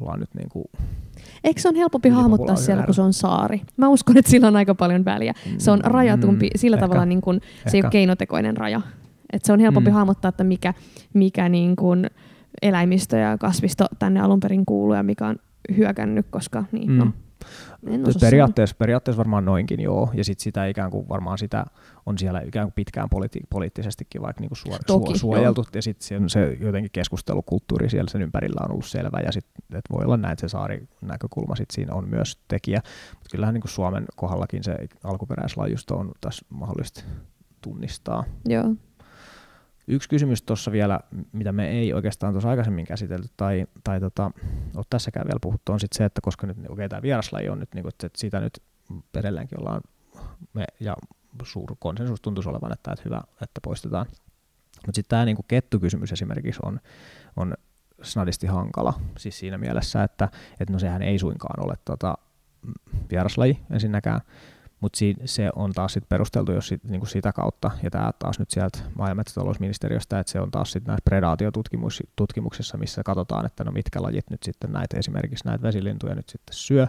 ollaan 0.00 0.20
nyt 0.20 0.34
niin 0.34 0.48
kuin 0.48 0.64
Eikö 1.44 1.60
se 1.60 1.68
on 1.68 1.74
helpompi 1.74 2.08
hahmottaa 2.08 2.56
siellä, 2.56 2.82
kun 2.82 2.94
se 2.94 3.02
on 3.02 3.12
saari? 3.12 3.62
Mä 3.76 3.88
uskon, 3.88 4.16
että 4.16 4.30
sillä 4.30 4.48
on 4.48 4.56
aika 4.56 4.74
paljon 4.74 5.04
väliä. 5.04 5.34
Se 5.58 5.70
on 5.70 5.78
mm, 5.78 5.90
rajatumpi, 5.90 6.46
mm, 6.46 6.58
sillä 6.58 6.76
ehkä, 6.76 6.86
tavalla 6.86 7.06
niin 7.06 7.20
kuin, 7.20 7.40
se 7.66 7.76
ei 7.76 7.82
ole 7.82 7.90
keinotekoinen 7.90 8.56
raja. 8.56 8.80
Et 9.32 9.44
se 9.44 9.52
on 9.52 9.60
helpompi 9.60 9.90
mm. 9.90 9.94
hahmottaa, 9.94 10.28
että 10.28 10.44
mikä, 10.44 10.74
mikä 11.14 11.48
niin 11.48 11.76
kuin 11.76 12.06
eläimistö 12.62 13.16
ja 13.16 13.38
kasvisto 13.38 13.86
tänne 13.98 14.20
alun 14.20 14.40
perin 14.40 14.66
kuuluu 14.66 14.94
ja 14.94 15.02
mikä 15.02 15.26
on 15.26 15.36
hyökännyt, 15.76 16.26
koska 16.30 16.64
niin, 16.72 16.90
mm. 16.90 16.98
no, 16.98 17.12
periaatteessa, 18.20 18.76
periaatteessa 18.78 19.18
varmaan 19.18 19.44
noinkin 19.44 19.80
joo, 19.80 20.10
ja 20.14 20.24
sit 20.24 20.40
sitä 20.40 20.66
ikään 20.66 20.90
kuin 20.90 21.08
varmaan 21.08 21.38
sitä 21.38 21.66
on 22.06 22.18
siellä 22.18 22.40
ikään 22.40 22.66
kuin 22.66 22.72
pitkään 22.74 23.08
politi- 23.10 23.46
poliittisestikin 23.50 24.22
vaikka 24.22 24.40
niin 24.40 24.48
kuin 24.48 24.58
suor- 24.58 24.84
Toki, 24.86 25.18
suojeltu, 25.18 25.60
joo. 25.60 25.70
ja 25.74 25.82
sitten 25.82 26.28
se 26.28 26.56
jotenkin 26.60 26.90
keskustelukulttuuri 26.92 27.90
siellä 27.90 28.10
sen 28.10 28.22
ympärillä 28.22 28.60
on 28.64 28.70
ollut 28.70 28.86
selvä, 28.86 29.18
ja 29.26 29.32
sitten 29.32 29.82
voi 29.92 30.04
olla 30.04 30.16
näin, 30.16 30.32
että 30.32 30.40
se 30.40 30.48
saari 30.48 30.88
näkökulma 31.00 31.56
sit 31.56 31.70
siinä 31.70 31.94
on 31.94 32.08
myös 32.08 32.38
tekijä, 32.48 32.80
mutta 33.10 33.28
kyllähän 33.30 33.54
niin 33.54 33.62
kuin 33.62 33.72
Suomen 33.72 34.04
kohdallakin 34.16 34.64
se 34.64 34.76
alkuperäislajusto 35.04 35.96
on 35.96 36.12
tässä 36.20 36.46
mahdollista 36.48 37.04
tunnistaa. 37.60 38.24
Joo. 38.48 38.74
Yksi 39.88 40.08
kysymys 40.08 40.42
tuossa 40.42 40.72
vielä, 40.72 41.00
mitä 41.32 41.52
me 41.52 41.70
ei 41.70 41.92
oikeastaan 41.92 42.32
tuossa 42.32 42.50
aikaisemmin 42.50 42.86
käsitelty 42.86 43.28
tai, 43.36 43.66
tai 43.84 44.00
tota, 44.00 44.30
ole 44.76 44.84
tässäkään 44.90 45.26
vielä 45.26 45.38
puhuttu, 45.42 45.72
on 45.72 45.80
sit 45.80 45.92
se, 45.92 46.04
että 46.04 46.20
koska 46.20 46.46
nyt 46.46 46.56
okay, 46.68 46.88
tämä 46.88 47.02
vieraslaji 47.02 47.48
on 47.48 47.58
nyt, 47.58 47.74
niin 47.74 47.82
kuin, 47.82 47.92
että 47.94 48.08
siitä 48.16 48.40
nyt 48.40 48.62
edelleenkin 49.14 49.60
ollaan, 49.60 49.80
me, 50.54 50.64
ja 50.80 50.96
suur 51.42 51.76
konsensus 51.78 52.20
tuntuisi 52.20 52.48
olevan, 52.48 52.72
että, 52.72 52.92
että 52.92 53.02
hyvä, 53.04 53.20
että 53.42 53.60
poistetaan. 53.62 54.06
Mutta 54.86 54.94
sitten 54.94 55.08
tämä 55.08 55.24
niin 55.24 55.36
kettukysymys 55.48 56.12
esimerkiksi 56.12 56.60
on, 56.64 56.80
on 57.36 57.54
snadisti 58.02 58.46
hankala, 58.46 59.00
siis 59.18 59.38
siinä 59.38 59.58
mielessä, 59.58 60.02
että, 60.02 60.28
että 60.60 60.72
no 60.72 60.78
sehän 60.78 61.02
ei 61.02 61.18
suinkaan 61.18 61.66
ole 61.66 61.74
tota, 61.84 62.14
vieraslaji 63.10 63.58
ensinnäkään, 63.70 64.20
mutta 64.84 64.98
se 65.24 65.50
on 65.56 65.72
taas 65.72 65.92
sit 65.92 66.08
perusteltu 66.08 66.52
jos 66.52 66.68
sit, 66.68 66.84
niinku 66.84 67.06
sitä 67.06 67.32
kautta, 67.32 67.70
ja 67.82 67.90
tämä 67.90 68.10
taas 68.18 68.38
nyt 68.38 68.50
sieltä 68.50 68.78
maa- 68.98 69.08
ja 69.08 69.14
metsätalousministeriöstä, 69.14 70.18
että 70.18 70.32
se 70.32 70.40
on 70.40 70.50
taas 70.50 70.72
sitten 70.72 70.92
näissä 70.92 71.02
predaatiotutkimuksissa, 71.04 72.78
missä 72.78 73.02
katsotaan, 73.02 73.46
että 73.46 73.64
no 73.64 73.72
mitkä 73.72 74.02
lajit 74.02 74.30
nyt 74.30 74.42
sitten 74.42 74.72
näitä 74.72 74.98
esimerkiksi 74.98 75.44
näitä 75.48 75.62
vesilintuja 75.62 76.14
nyt 76.14 76.28
sitten 76.28 76.54
syö, 76.54 76.86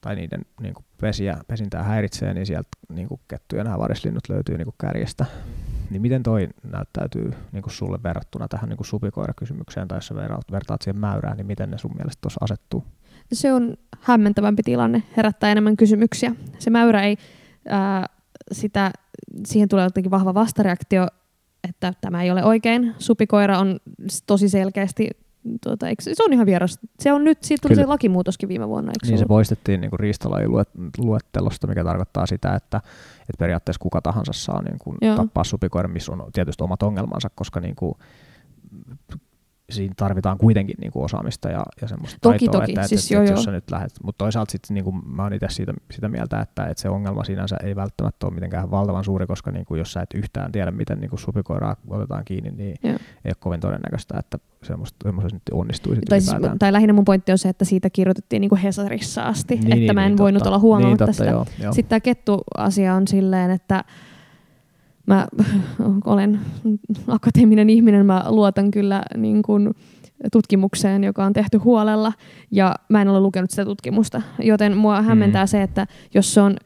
tai 0.00 0.14
niiden 0.14 0.40
niin 0.60 0.74
kuin 0.74 0.84
pesiä, 1.00 1.38
pesintää 1.46 1.82
häiritsee, 1.82 2.34
niin 2.34 2.46
sieltä 2.46 2.68
niin 2.88 3.08
kuin 3.08 3.20
kettu 3.28 3.56
ja 3.56 3.64
nämä 3.64 3.78
varislinnut 3.78 4.28
löytyy 4.28 4.58
niin 4.58 4.66
kuin 4.66 4.76
kärjestä. 4.80 5.26
Niin 5.90 6.02
miten 6.02 6.22
toi 6.22 6.48
näyttäytyy 6.62 7.32
niin 7.52 7.62
kuin 7.62 7.72
sulle 7.72 7.98
verrattuna 8.02 8.48
tähän 8.48 8.68
niin 8.68 8.76
kuin 8.76 8.86
supikoirakysymykseen, 8.86 9.88
tai 9.88 9.98
jos 9.98 10.12
vertaat 10.52 10.82
siihen 10.82 11.00
mäyrään, 11.00 11.36
niin 11.36 11.46
miten 11.46 11.70
ne 11.70 11.78
sun 11.78 11.96
mielestä 11.96 12.20
tuossa 12.20 12.40
asettuu? 12.44 12.84
Se 13.32 13.52
on 13.52 13.76
hämmentävämpi 14.00 14.62
tilanne, 14.62 15.02
herättää 15.16 15.52
enemmän 15.52 15.76
kysymyksiä. 15.76 16.34
Se 16.58 16.70
mäyrä 16.70 17.02
ei, 17.02 17.16
ää, 17.68 18.06
sitä, 18.52 18.90
siihen 19.46 19.68
tulee 19.68 19.84
jotenkin 19.84 20.10
vahva 20.10 20.34
vastareaktio, 20.34 21.06
että 21.68 21.92
tämä 22.00 22.22
ei 22.22 22.30
ole 22.30 22.44
oikein. 22.44 22.94
Supikoira 22.98 23.58
on 23.58 23.80
tosi 24.26 24.48
selkeästi 24.48 25.08
Tuota, 25.62 25.88
eikö, 25.88 26.02
se 26.02 26.24
on 26.24 26.32
ihan 26.32 26.46
vieras. 26.46 26.78
Se 26.98 27.12
on 27.12 27.24
nyt, 27.24 27.42
siitä 27.42 27.62
tuli 27.62 27.74
Kyllä. 27.74 27.84
se 27.84 27.88
lakimuutoskin 27.88 28.48
viime 28.48 28.68
vuonna. 28.68 28.92
Eikö 28.92 29.06
niin 29.06 29.18
se 29.18 29.26
poistettiin 29.26 29.80
niin 29.80 29.90
riistalajiluettelosta, 29.92 31.66
mikä 31.66 31.84
tarkoittaa 31.84 32.26
sitä, 32.26 32.54
että, 32.54 32.76
että 33.20 33.38
periaatteessa 33.38 33.82
kuka 33.82 34.02
tahansa 34.02 34.32
saa 34.32 34.62
niin 34.62 34.78
kuin 34.78 34.98
tappaa 35.16 35.44
supikoira, 35.44 35.88
missä 35.88 36.12
on 36.12 36.32
tietysti 36.32 36.64
omat 36.64 36.82
ongelmansa, 36.82 37.30
koska 37.34 37.60
niin 37.60 37.76
kuin, 37.76 37.94
siinä 39.70 39.94
tarvitaan 39.96 40.38
kuitenkin 40.38 40.76
niin 40.80 40.92
kuin 40.92 41.04
osaamista 41.04 41.48
ja, 41.48 41.62
ja 41.82 41.88
semmoista 41.88 42.18
toki, 42.22 42.38
taitoa, 42.38 42.60
toki. 42.60 42.72
että, 42.72 42.88
siis 42.88 43.04
että, 43.04 43.14
joo, 43.14 43.22
että 43.22 43.32
joo. 43.32 43.38
jos 43.38 43.44
sä 43.44 43.50
nyt 43.50 43.70
lähdet, 43.70 43.92
mutta 44.04 44.24
toisaalta 44.24 44.52
sitten 44.52 44.74
niin 44.74 44.84
kuin 44.84 45.00
mä 45.06 45.22
oon 45.22 45.32
itse 45.32 45.46
siitä, 45.50 45.72
sitä 45.90 46.08
mieltä, 46.08 46.40
että, 46.40 46.66
että 46.66 46.80
se 46.80 46.88
ongelma 46.88 47.24
sinänsä 47.24 47.56
ei 47.64 47.76
välttämättä 47.76 48.26
ole 48.26 48.34
mitenkään 48.34 48.70
valtavan 48.70 49.04
suuri, 49.04 49.26
koska 49.26 49.50
niin 49.50 49.64
kuin 49.64 49.78
jos 49.78 49.92
sä 49.92 50.00
et 50.00 50.14
yhtään 50.14 50.52
tiedä, 50.52 50.70
miten 50.70 51.00
niin 51.00 51.10
kuin 51.10 51.20
supikoiraa 51.20 51.76
otetaan 51.88 52.24
kiinni, 52.24 52.50
niin 52.50 52.76
Joo. 52.82 52.92
ei 52.92 53.28
ole 53.28 53.34
kovin 53.40 53.60
todennäköistä, 53.60 54.18
että 54.18 54.38
semmoista, 54.62 55.10
nyt 55.32 55.42
onnistuisi 55.52 56.00
Tai, 56.08 56.20
siis, 56.20 56.36
tai 56.58 56.72
lähinnä 56.72 56.92
mun 56.92 57.04
pointti 57.04 57.32
on 57.32 57.38
se, 57.38 57.48
että 57.48 57.64
siitä 57.64 57.90
kirjoitettiin 57.90 58.40
niin 58.40 58.48
kuin 58.48 58.60
Hesarissa 58.60 59.22
asti, 59.22 59.54
Niin, 59.54 59.66
että 59.66 59.76
niin, 59.76 59.94
mä 59.94 60.04
en 60.04 60.10
niin, 60.10 60.18
voinut 60.18 60.38
totta. 60.38 60.50
olla 60.50 60.58
huomaamatta 60.58 61.04
niin, 61.04 61.16
totta, 61.16 61.24
sitä. 61.24 61.30
Joo, 61.30 61.46
joo. 61.62 61.72
Sitten 61.72 61.88
tämä 61.88 62.00
kettu-asia 62.00 62.94
on 62.94 63.08
silleen, 63.08 63.50
että 63.50 63.84
mä 65.10 65.26
olen 66.04 66.40
akateeminen 67.06 67.70
ihminen, 67.70 68.06
mä 68.06 68.24
luotan 68.28 68.70
kyllä 68.70 69.02
niin 69.16 69.42
kuin 69.42 69.74
tutkimukseen, 70.32 71.04
joka 71.04 71.24
on 71.24 71.32
tehty 71.32 71.58
huolella, 71.58 72.12
ja 72.50 72.74
mä 72.88 73.02
en 73.02 73.08
ole 73.08 73.20
lukenut 73.20 73.50
sitä 73.50 73.64
tutkimusta, 73.64 74.22
joten 74.38 74.76
mua 74.76 75.02
hämmentää 75.02 75.44
Mm. 75.44 75.48
se, 75.48 75.62
että 75.62 75.86
jos 76.14 76.34
se 76.34 76.40
on 76.40 76.56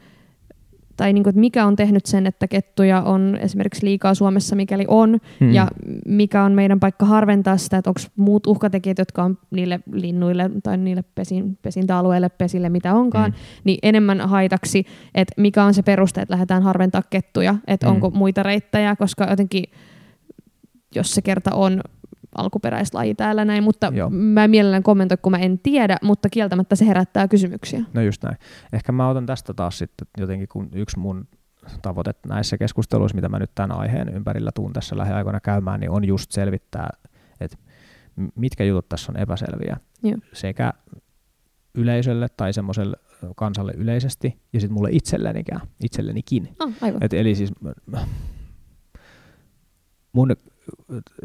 tai 0.97 1.13
niin 1.13 1.23
kuin, 1.25 1.31
että 1.31 1.41
mikä 1.41 1.67
on 1.67 1.77
tehnyt 1.77 2.07
sen, 2.07 2.27
että 2.27 2.49
kettuja 2.49 3.03
on 3.03 3.39
esimerkiksi 3.41 3.87
liikaa 3.87 4.15
Suomessa, 4.15 4.57
mikäli 4.57 4.85
on, 4.89 5.19
Hmm. 5.41 5.53
ja 5.53 5.69
mikä 6.07 6.45
on 6.45 6.53
meidän 6.53 6.81
paikka 6.81 7.07
harventaa 7.07 7.57
sitä, 7.57 7.79
että 7.79 7.91
onko 7.91 8.01
muut 8.17 8.47
uhkatekijät, 8.47 8.99
jotka 8.99 9.23
on 9.25 9.39
niille 9.51 9.81
linnuille 9.93 10.51
tai 10.63 10.77
niille 10.79 11.05
pesin, 11.15 11.59
pesintäalueille, 11.63 12.29
pesille, 12.29 12.69
mitä 12.69 12.95
onkaan, 12.95 13.31
Mm. 13.31 13.37
niin 13.65 13.79
enemmän 13.83 14.21
haitaksi, 14.21 14.85
että 15.15 15.35
mikä 15.37 15.65
on 15.65 15.75
se 15.75 15.83
peruste, 15.83 16.21
että 16.23 16.33
lähdetään 16.33 16.63
harventaa 16.63 17.03
kettuja, 17.11 17.55
että 17.67 17.87
Mm. 17.87 17.93
onko 17.93 18.11
muita 18.11 18.43
reittejä, 18.43 18.97
koska 18.97 19.27
jotenkin, 19.31 19.65
jos 20.95 21.15
se 21.15 21.23
kerta 21.23 21.55
on 21.55 21.81
alkuperäislaji 22.35 23.15
täällä 23.15 23.45
näin, 23.45 23.65
mutta 23.65 23.93
Joo. 23.95 24.11
mä 24.11 24.45
en 24.45 24.51
mielellään 24.51 24.83
kommentoi, 24.83 25.19
kun 25.23 25.33
mä 25.33 25.39
en 25.39 25.59
tiedä, 25.59 25.97
mutta 26.03 26.29
kieltämättä 26.31 26.77
se 26.77 26.87
herättää 26.87 27.29
kysymyksiä. 27.29 27.85
No 27.95 28.01
just 28.01 28.23
näin. 28.23 28.37
Ehkä 28.73 28.93
mä 28.93 29.09
otan 29.09 29.27
tästä 29.27 29.55
taas 29.55 29.79
sitten 29.79 30.09
jotenkin, 30.19 30.49
kun 30.49 30.69
yksi 30.73 30.99
mun 30.99 31.29
tavoite 31.83 32.15
näissä 32.29 32.59
keskusteluissa, 32.59 33.15
mitä 33.15 33.29
mä 33.29 33.39
nyt 33.39 33.51
tämän 33.55 33.73
aiheen 33.73 34.09
ympärillä 34.09 34.51
tuun 34.55 34.73
tässä 34.73 34.99
lähiaikoina 34.99 35.41
käymään, 35.41 35.81
niin 35.81 35.91
on 35.91 36.05
just 36.05 36.33
selvittää, 36.33 36.91
että 37.41 37.57
mitkä 38.35 38.65
jutut 38.65 38.89
tässä 38.89 39.13
on 39.13 39.17
epäselviä 39.17 39.77
Joo. 40.03 40.19
sekä 40.33 40.73
yleisölle 41.75 42.29
tai 42.37 42.53
semmoiselle 42.53 42.97
kansalle 43.37 43.73
yleisesti 43.77 44.41
ja 44.53 44.61
sitten 44.61 44.75
mulle 44.75 44.89
itsellenikin. 44.93 45.59
itsellenikin. 45.85 46.49
Ah, 46.59 46.73
aivan. 46.81 47.05
Et 47.05 47.13
eli 47.13 47.35
siis 47.35 47.53
mun 50.13 50.37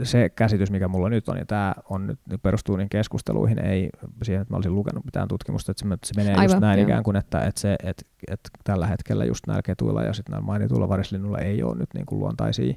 se 0.04 0.30
käsitys, 0.30 0.72
mikä 0.72 0.88
mulla 0.88 1.10
nyt 1.10 1.30
on, 1.30 1.38
ja 1.38 1.46
tämä 1.46 1.74
on 1.90 2.08
nyt 2.08 2.20
nyt 2.30 2.42
perustuu 2.42 2.76
niin 2.76 2.90
keskusteluihin, 2.90 3.60
ei 3.60 3.90
siihen, 4.24 4.42
että 4.42 4.54
mä 4.54 4.58
olisin 4.58 4.76
lukenut 4.76 5.06
mitään 5.06 5.28
tutkimusta, 5.28 5.72
että 5.72 5.84
se, 5.84 5.98
se 6.04 6.14
menee 6.22 6.34
Aivan, 6.34 6.44
just 6.44 6.60
näin 6.60 6.80
joo. 6.80 6.88
ikään 6.88 7.04
kuin, 7.04 7.18
että, 7.18 7.42
että, 7.42 7.62
se, 7.62 7.76
että, 7.84 8.06
että 8.28 8.50
tällä 8.64 8.88
hetkellä 8.88 9.26
just 9.26 9.48
näillä 9.48 9.62
ketuilla 9.62 10.04
ja 10.04 10.14
sitten 10.14 10.32
näillä 10.32 10.46
mainituilla 10.46 10.90
varislinnuilla 10.90 11.40
ei 11.40 11.64
ole 11.64 11.78
nyt 11.78 11.94
niin 11.94 12.06
kuin 12.06 12.20
luontaisia 12.20 12.74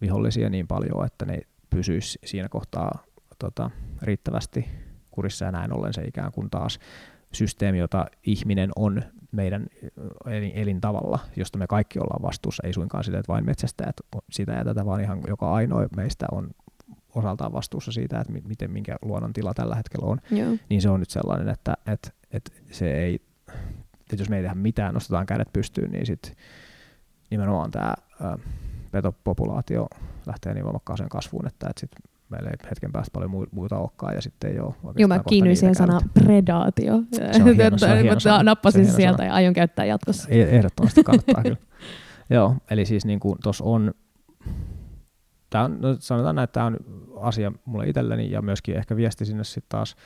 vihollisia 0.00 0.50
niin 0.50 0.66
paljon, 0.66 1.06
että 1.06 1.24
ne 1.24 1.40
pysyisi 1.70 2.18
siinä 2.24 2.48
kohtaa 2.48 3.04
tota, 3.38 3.70
riittävästi 4.02 4.68
kurissa 5.10 5.44
ja 5.44 5.52
näin 5.52 5.72
ollen 5.72 5.92
se 5.92 6.04
ikään 6.04 6.32
kuin 6.32 6.50
taas 6.50 6.78
systeemi, 7.32 7.78
jota 7.78 8.06
ihminen 8.26 8.70
on 8.76 9.02
meidän 9.34 9.66
elin, 10.26 10.52
elintavalla, 10.54 11.18
josta 11.36 11.58
me 11.58 11.66
kaikki 11.66 11.98
ollaan 11.98 12.22
vastuussa, 12.22 12.66
ei 12.66 12.72
suinkaan 12.72 13.04
sille, 13.04 13.18
että 13.18 13.32
vain 13.32 13.46
metsästäjät 13.46 13.96
sitä 14.30 14.52
ja 14.52 14.64
tätä, 14.64 14.86
vaan 14.86 15.00
ihan 15.00 15.20
joka 15.28 15.52
ainoa 15.52 15.86
meistä 15.96 16.26
on 16.32 16.50
osaltaan 17.14 17.52
vastuussa 17.52 17.92
siitä, 17.92 18.20
että 18.20 18.32
mi- 18.32 18.42
miten, 18.46 18.70
minkä 18.70 18.96
luonnon 19.02 19.32
tila 19.32 19.54
tällä 19.54 19.74
hetkellä 19.74 20.06
on, 20.06 20.20
Joo. 20.30 20.56
niin 20.68 20.82
se 20.82 20.90
on 20.90 21.00
nyt 21.00 21.10
sellainen, 21.10 21.48
että, 21.48 21.76
että, 21.86 22.10
että 22.30 22.52
se 22.70 22.94
ei, 22.94 23.14
että 24.00 24.16
jos 24.18 24.28
me 24.28 24.36
ei 24.36 24.42
tehdä 24.42 24.54
mitään, 24.54 24.94
nostetaan 24.94 25.26
kädet 25.26 25.52
pystyyn, 25.52 25.90
niin 25.90 26.06
sitten 26.06 26.32
nimenomaan 27.30 27.70
tämä 27.70 27.94
petopopulaatio 28.90 29.86
lähtee 30.26 30.54
niin 30.54 30.64
voimakkaaseen 30.64 31.08
kasvuun, 31.08 31.46
että, 31.46 31.66
että 31.70 31.80
sitten 31.80 32.13
meillä 32.34 32.50
ei 32.50 32.68
hetken 32.70 32.92
päästä 32.92 33.10
paljon 33.12 33.30
muu- 33.30 33.46
muuta 33.52 33.78
olekaan 33.78 34.14
ja 34.14 34.22
sitten 34.22 34.50
ei 34.52 34.60
ole 34.60 34.74
Joo, 34.96 35.08
mä 35.08 35.20
kiinnyin 35.28 35.56
siihen 35.56 35.74
sanaan 35.74 36.02
predaatio. 36.24 37.02
Se 37.12 37.42
on 37.42 37.48
hieno- 37.56 37.78
se 37.78 37.86
on 37.92 37.98
hieno 37.98 38.20
sana. 38.20 38.42
nappasin 38.42 38.84
Se 38.84 38.90
on 38.90 38.96
sieltä 38.96 39.16
sana. 39.16 39.28
ja 39.28 39.34
aion 39.34 39.54
käyttää 39.54 39.84
jatkossa. 39.84 40.28
E- 40.28 40.42
Ehdottomasti 40.56 41.02
kannattaa 41.04 41.42
kyllä. 41.42 41.56
Joo, 42.30 42.56
eli 42.70 42.86
siis 42.86 43.04
niin 43.04 43.20
kuin 43.20 43.38
tuossa 43.42 43.64
on, 43.64 43.94
tää 45.50 45.64
on, 45.64 45.80
no 45.80 45.96
sanotaan 45.98 46.34
näin, 46.36 46.44
että 46.44 46.52
tämä 46.54 46.66
on 46.66 46.76
asia 47.20 47.52
mulle 47.64 47.88
itselleni 47.88 48.30
ja 48.30 48.42
myöskin 48.42 48.76
ehkä 48.76 48.96
viesti 48.96 49.24
sinne 49.24 49.44
sitten 49.44 49.68
taas 49.68 49.96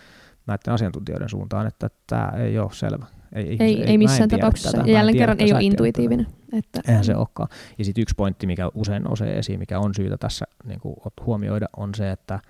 näiden 0.47 0.75
asiantuntijoiden 0.75 1.29
suuntaan, 1.29 1.67
että 1.67 1.91
tämä 2.07 2.33
ei 2.37 2.59
ole 2.59 2.69
selvä. 2.73 3.07
Ei, 3.33 3.57
Ei, 3.61 3.83
ei 3.83 3.95
en 3.95 3.99
missään 3.99 4.29
tapauksessa. 4.29 4.71
tätä. 4.79 4.91
Ja 4.91 4.93
jälleen 4.93 5.13
tiedä, 5.13 5.23
kerran 5.23 5.41
ei 5.41 5.45
ole 5.45 5.51
et 5.51 5.55
tätä. 5.55 5.67
intuitiivinen. 5.67 6.27
Että, 6.53 6.81
Eihän 6.89 7.05
se 7.05 7.17
olekaan. 7.17 7.49
Ja 7.79 7.85
sitten 7.85 8.03
yksi 8.03 8.15
pointti, 8.17 8.47
mikä 8.47 8.69
usein 8.75 9.03
nousee 9.03 9.39
esiin, 9.39 9.59
mikä 9.59 9.79
on 9.79 9.95
syytä 9.95 10.17
tässä 10.19 10.45
niin 10.65 10.81
kuin 10.81 10.97
huomioida, 11.27 11.67
on 11.77 11.95
se, 11.95 12.11
että, 12.11 12.41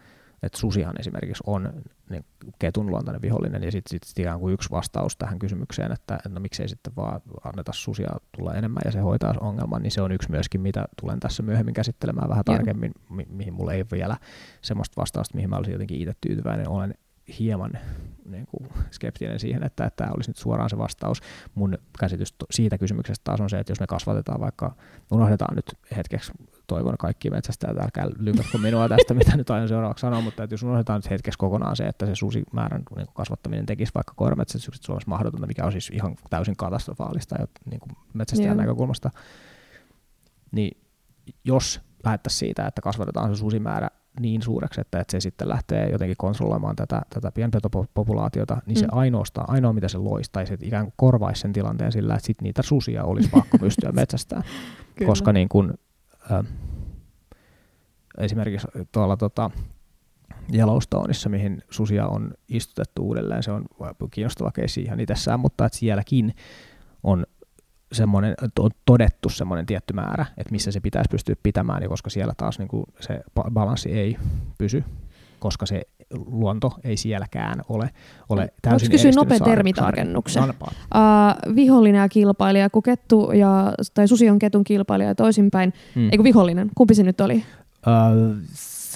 että 0.43 0.59
susihan 0.59 0.95
esimerkiksi 1.01 1.43
on 1.47 1.73
niin 2.11 2.25
ketun 2.59 2.87
luontainen 2.87 3.23
vihollinen, 3.23 3.63
ja 3.63 3.71
sitten 3.73 4.01
sit, 4.07 4.19
ikään 4.19 4.41
kuin 4.41 4.55
yksi 4.55 4.71
vastaus 4.71 5.17
tähän 5.17 5.39
kysymykseen, 5.39 5.93
että, 5.93 6.15
että 6.15 6.29
no 6.29 6.41
miksei 6.41 6.69
sitten 6.69 6.93
vaan 6.97 7.21
anneta 7.45 7.73
susia 7.75 8.11
tulla 8.37 8.55
enemmän 8.55 8.83
ja 8.85 8.93
se 8.93 9.01
hoitaa 9.01 9.35
ongelman, 9.41 9.83
niin 9.83 9.91
se 9.91 10.01
on 10.03 10.13
yksi 10.13 10.31
myöskin, 10.31 10.61
mitä 10.61 10.85
tulen 11.01 11.21
tässä 11.21 11.43
myöhemmin 11.43 11.75
käsittelemään 11.75 12.29
vähän 12.29 12.45
tarkemmin, 12.45 12.93
mi- 13.11 13.29
mihin 13.31 13.55
mulla 13.55 13.73
ei 13.73 13.81
ole 13.81 13.87
vielä 13.93 14.17
semmoista 14.63 15.01
vastausta, 15.01 15.35
mihin 15.35 15.51
mä 15.51 15.57
olisin 15.57 15.73
jotenkin 15.73 16.01
itse 16.01 16.13
tyytyväinen. 16.21 16.69
Olen 16.69 16.95
hieman 17.39 17.71
niin 18.25 18.47
kuin 18.47 18.69
skeptinen 18.91 19.41
siihen, 19.41 19.63
että, 19.63 19.85
että 19.85 19.97
tämä 19.97 20.13
olisi 20.17 20.31
nyt 20.31 20.37
suoraan 20.37 20.71
se 20.71 20.79
vastaus. 20.79 21.21
Mun 21.55 21.79
käsitys 21.99 22.35
siitä 22.51 22.79
kysymyksestä 22.79 23.25
taas 23.25 23.41
on 23.41 23.51
se, 23.51 23.59
että 23.59 23.71
jos 23.71 23.81
me 23.81 23.87
kasvatetaan 23.87 24.41
vaikka, 24.41 24.75
unohdetaan 25.11 25.57
nyt 25.57 25.79
hetkeksi, 25.97 26.33
toivon 26.67 26.95
kaikki 26.99 27.31
metsästäjät, 27.31 27.79
älkää 27.79 28.07
lykätkö 28.19 28.59
minua 28.59 28.89
tästä, 28.89 29.15
mitä 29.15 29.37
nyt 29.37 29.51
aion 29.51 29.69
seuraavaksi 29.69 30.01
sanoa, 30.01 30.21
mutta 30.21 30.43
että 30.43 30.55
jos 30.55 30.63
unohdetaan 30.63 30.99
nyt 30.99 31.11
hetkeksi 31.11 31.39
kokonaan 31.39 31.77
se, 31.77 31.87
että 31.87 32.07
se 32.07 32.15
susimäärän 32.15 32.83
niin 32.97 33.07
kuin 33.07 33.15
kasvattaminen 33.15 33.67
tekisi 33.67 33.95
vaikka 33.95 34.13
koirametsästykset 34.17 34.83
Suomessa 34.83 35.11
mahdotonta, 35.11 35.47
mikä 35.47 35.65
on 35.65 35.73
siis 35.73 35.91
ihan 35.91 36.17
täysin 36.31 36.57
katastrofaalista 36.57 37.37
niin 37.71 37.81
kuin 37.81 37.93
metsästäjän 38.15 38.57
Joo. 38.57 38.63
näkökulmasta, 38.63 39.11
niin 40.53 40.81
jos 41.45 41.81
lähdettäisiin 42.05 42.39
siitä, 42.39 42.67
että 42.67 42.81
kasvatetaan 42.81 43.37
se 43.37 43.39
susimäärä 43.39 43.89
niin 44.21 44.43
suureksi, 44.43 44.81
että, 44.81 45.01
että 45.01 45.11
se 45.11 45.21
sitten 45.21 45.49
lähtee 45.49 45.91
jotenkin 45.91 46.17
kontrolloimaan 46.17 46.77
tätä, 46.77 47.03
tätä 47.15 47.33
pienpetopopulaatiota, 47.33 48.63
niin 48.67 48.77
mm. 48.77 48.81
se 48.81 48.87
ainoastaan, 48.93 49.51
ainoa 49.51 49.73
mitä 49.73 49.89
se 49.89 49.99
loisi, 49.99 50.31
tai 50.33 50.47
se 50.47 50.57
ikään 50.63 50.85
kuin 50.85 50.95
korvaisi 50.97 51.41
sen 51.41 51.53
tilanteen 51.53 51.93
sillä, 51.93 52.15
että 52.15 52.27
sit 52.27 52.43
niitä 52.43 52.63
susia 52.63 53.05
olisi 53.05 53.29
pakko 53.29 53.59
pystyä 53.67 53.93
metsästämään. 53.93 54.49
Koska 55.07 55.33
niin 55.33 55.49
kun, 55.49 55.75
äh, 56.33 56.45
esimerkiksi 58.19 58.69
tuolla 58.93 59.17
tota, 59.17 59.51
Yellowstoneissa, 60.55 61.29
mihin 61.29 61.63
susia 61.71 62.07
on 62.07 62.31
istutettu 62.49 63.03
uudelleen, 63.03 63.43
se 63.43 63.53
on 63.53 63.65
kiinnostava 64.11 64.51
keissi 64.53 64.83
ihan 64.83 65.01
itsessään, 65.01 65.41
mutta 65.41 65.67
että 65.67 65.79
sielläkin 65.79 66.35
on 67.03 67.27
semmoinen, 67.93 68.35
on 68.59 68.71
todettu 68.85 69.29
semmoinen 69.29 69.67
tietty 69.67 69.95
määrä, 69.95 70.27
että 70.37 70.53
missä 70.53 70.73
se 70.73 70.81
pitäisi 70.81 71.09
pystyä 71.11 71.35
pitämään, 71.43 71.83
ja 71.83 71.89
koska 71.89 72.11
siellä 72.11 72.33
taas 72.37 72.59
niin 72.59 72.69
kuin 72.69 72.85
se 73.01 73.21
ba- 73.41 73.51
balanssi 73.51 73.93
ei 73.93 74.17
pysy, 74.59 74.85
koska 75.39 75.67
se 75.67 75.83
luonto 76.27 76.73
ei 76.85 76.97
sielläkään 76.97 77.63
ole, 77.69 77.91
ole 78.29 78.53
täysin 78.63 78.91
kysyä 78.91 79.11
nopean 79.17 79.41
termitarkennuksen? 79.45 80.43
Uh, 80.45 81.55
vihollinen 81.55 82.01
ja 82.01 82.09
kilpailija, 82.09 82.71
kun 82.71 82.83
kettu 82.83 83.33
ja, 83.33 83.73
tai 83.95 84.09
susi 84.09 84.31
on 84.31 84.39
ketun 84.39 84.65
kilpailija 84.65 85.09
ja 85.09 85.15
toisinpäin. 85.15 85.73
Mm. 85.95 86.09
Eikö 86.13 86.25
vihollinen? 86.25 86.71
Kumpi 86.75 86.95
se 86.95 87.03
nyt 87.03 87.21
oli? 87.21 87.45
Öö, 87.87 88.35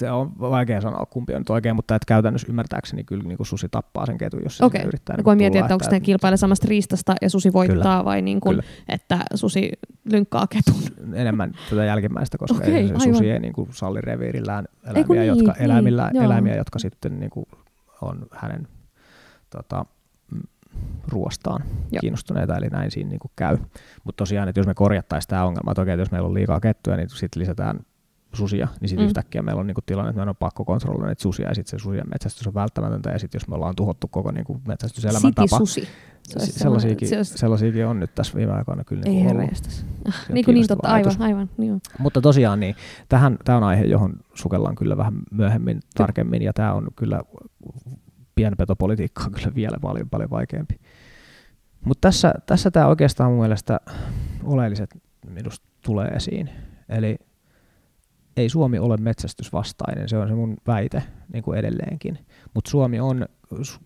se 0.03 0.11
on 0.11 0.31
vaikea 0.39 0.81
sanoa, 0.81 1.05
kumpi 1.05 1.33
on 1.33 1.41
nyt 1.41 1.49
oikein, 1.49 1.75
mutta 1.75 1.95
että 1.95 2.05
käytännössä 2.07 2.47
ymmärtääkseni 2.49 3.03
kyllä 3.03 3.23
niin 3.23 3.37
kuin 3.37 3.47
susi 3.47 3.67
tappaa 3.71 4.05
sen 4.05 4.17
ketun, 4.17 4.43
jos 4.43 4.57
se 4.57 4.65
Okei. 4.65 4.79
sinne 4.79 4.87
yrittää. 4.87 5.15
Niin 5.15 5.23
kun 5.23 5.37
mietin, 5.37 5.61
että 5.61 5.73
onko 5.73 5.85
ne 5.91 5.99
kilpailee 5.99 6.37
samasta 6.37 6.67
riistasta 6.69 7.15
ja 7.21 7.29
susi 7.29 7.53
voittaa 7.53 8.05
vai 8.05 8.21
niin 8.21 8.39
kuin, 8.39 8.55
Kyllä. 8.55 8.63
että 8.89 9.19
susi 9.35 9.71
lynkkaa 10.11 10.47
ketun. 10.47 10.81
enemmän 11.13 11.53
tätä 11.69 11.85
jälkimmäistä, 11.85 12.37
koska 12.37 12.57
Okei, 12.57 12.73
ei, 12.73 12.87
se 12.87 12.93
aivan. 12.93 13.13
susi 13.13 13.31
ei 13.31 13.39
niin 13.39 13.53
kuin 13.53 13.69
salli 13.71 14.01
reviirillään 14.01 14.65
eläimiä, 14.85 15.21
niin, 15.21 15.27
jotka, 15.27 15.51
niin, 15.51 15.61
eläimillä, 15.61 16.11
joo. 16.13 16.23
eläimiä, 16.23 16.55
jotka 16.55 16.79
sitten 16.79 17.19
niin 17.19 17.29
kuin 17.29 17.45
on 18.01 18.25
hänen 18.31 18.67
tota, 19.49 19.85
mm, 20.31 20.41
ruostaan 21.07 21.63
Joo. 21.91 22.01
kiinnostuneita, 22.01 22.57
eli 22.57 22.67
näin 22.67 22.91
siinä 22.91 23.09
niin 23.09 23.19
kuin 23.19 23.31
käy. 23.35 23.57
Mutta 24.03 24.21
tosiaan, 24.21 24.49
että 24.49 24.59
jos 24.59 24.67
me 24.67 24.73
korjattaisiin 24.73 25.29
tämä 25.29 25.45
ongelma, 25.45 25.71
että 25.71 25.81
okei, 25.81 25.93
että 25.93 26.01
jos 26.01 26.11
meillä 26.11 26.27
on 26.27 26.33
liikaa 26.33 26.59
kettuja, 26.59 26.97
niin 26.97 27.09
sitten 27.09 27.41
lisätään 27.41 27.79
susia, 28.33 28.67
niin 28.81 28.89
sitten 28.89 29.05
mm. 29.05 29.07
yhtäkkiä 29.07 29.41
meillä 29.41 29.59
on 29.59 29.67
niinku 29.67 29.81
tilanne, 29.85 30.09
että 30.09 30.17
meidän 30.17 30.29
on 30.29 30.35
pakko 30.35 30.65
kontrolloida 30.65 31.09
niitä 31.09 31.21
susia, 31.21 31.47
ja 31.47 31.55
sitten 31.55 31.79
se 31.79 31.83
susien 31.83 32.09
metsästys 32.09 32.47
on 32.47 32.53
välttämätöntä, 32.53 33.09
ja 33.09 33.19
sitten 33.19 33.39
jos 33.39 33.47
me 33.47 33.55
ollaan 33.55 33.75
tuhottu 33.75 34.07
koko 34.07 34.31
niinku 34.31 34.61
metsästyselämäntapa, 34.67 35.57
susi. 35.57 35.87
sellaisiakin, 36.39 37.17
olisi... 37.17 37.37
sellaisiakin 37.37 37.87
on 37.87 37.99
nyt 37.99 38.15
tässä 38.15 38.37
viime 38.37 38.53
aikoina 38.53 38.83
kyllä 38.83 39.01
niinku 39.03 39.29
Ei 39.29 39.35
ollut. 39.35 39.85
Niin 40.33 40.45
kuin 40.45 40.55
niin 40.55 40.67
totta, 40.67 40.87
aivan, 40.87 41.21
aivan. 41.21 41.49
Niin 41.57 41.81
Mutta 41.99 42.21
tosiaan, 42.21 42.59
niin, 42.59 42.75
tähän, 43.09 43.37
tämä 43.45 43.57
on 43.57 43.63
aihe, 43.63 43.83
johon 43.85 44.13
sukellaan 44.33 44.75
kyllä 44.75 44.97
vähän 44.97 45.13
myöhemmin 45.31 45.79
tarkemmin, 45.95 46.41
ja 46.41 46.53
tämä 46.53 46.73
on 46.73 46.87
kyllä 46.95 47.21
pienpetopolitiikka 48.35 49.23
on 49.23 49.31
kyllä 49.31 49.55
vielä 49.55 49.77
paljon, 49.81 50.09
paljon 50.09 50.29
vaikeampi. 50.29 50.79
Mutta 51.85 52.07
tässä, 52.07 52.33
tässä 52.45 52.71
tämä 52.71 52.87
oikeastaan 52.87 53.31
mun 53.31 53.39
mielestä 53.39 53.79
oleelliset 54.43 54.89
minusta 55.29 55.67
tulee 55.81 56.07
esiin. 56.07 56.49
Eli 56.89 57.15
ei 58.37 58.49
Suomi 58.49 58.79
ole 58.79 58.97
metsästysvastainen, 58.97 60.09
se 60.09 60.17
on 60.17 60.27
se 60.27 60.35
mun 60.35 60.57
väite 60.67 61.03
niin 61.33 61.43
kuin 61.43 61.59
edelleenkin. 61.59 62.19
Mutta 62.53 62.71
Suomi 62.71 62.99
on, 62.99 63.25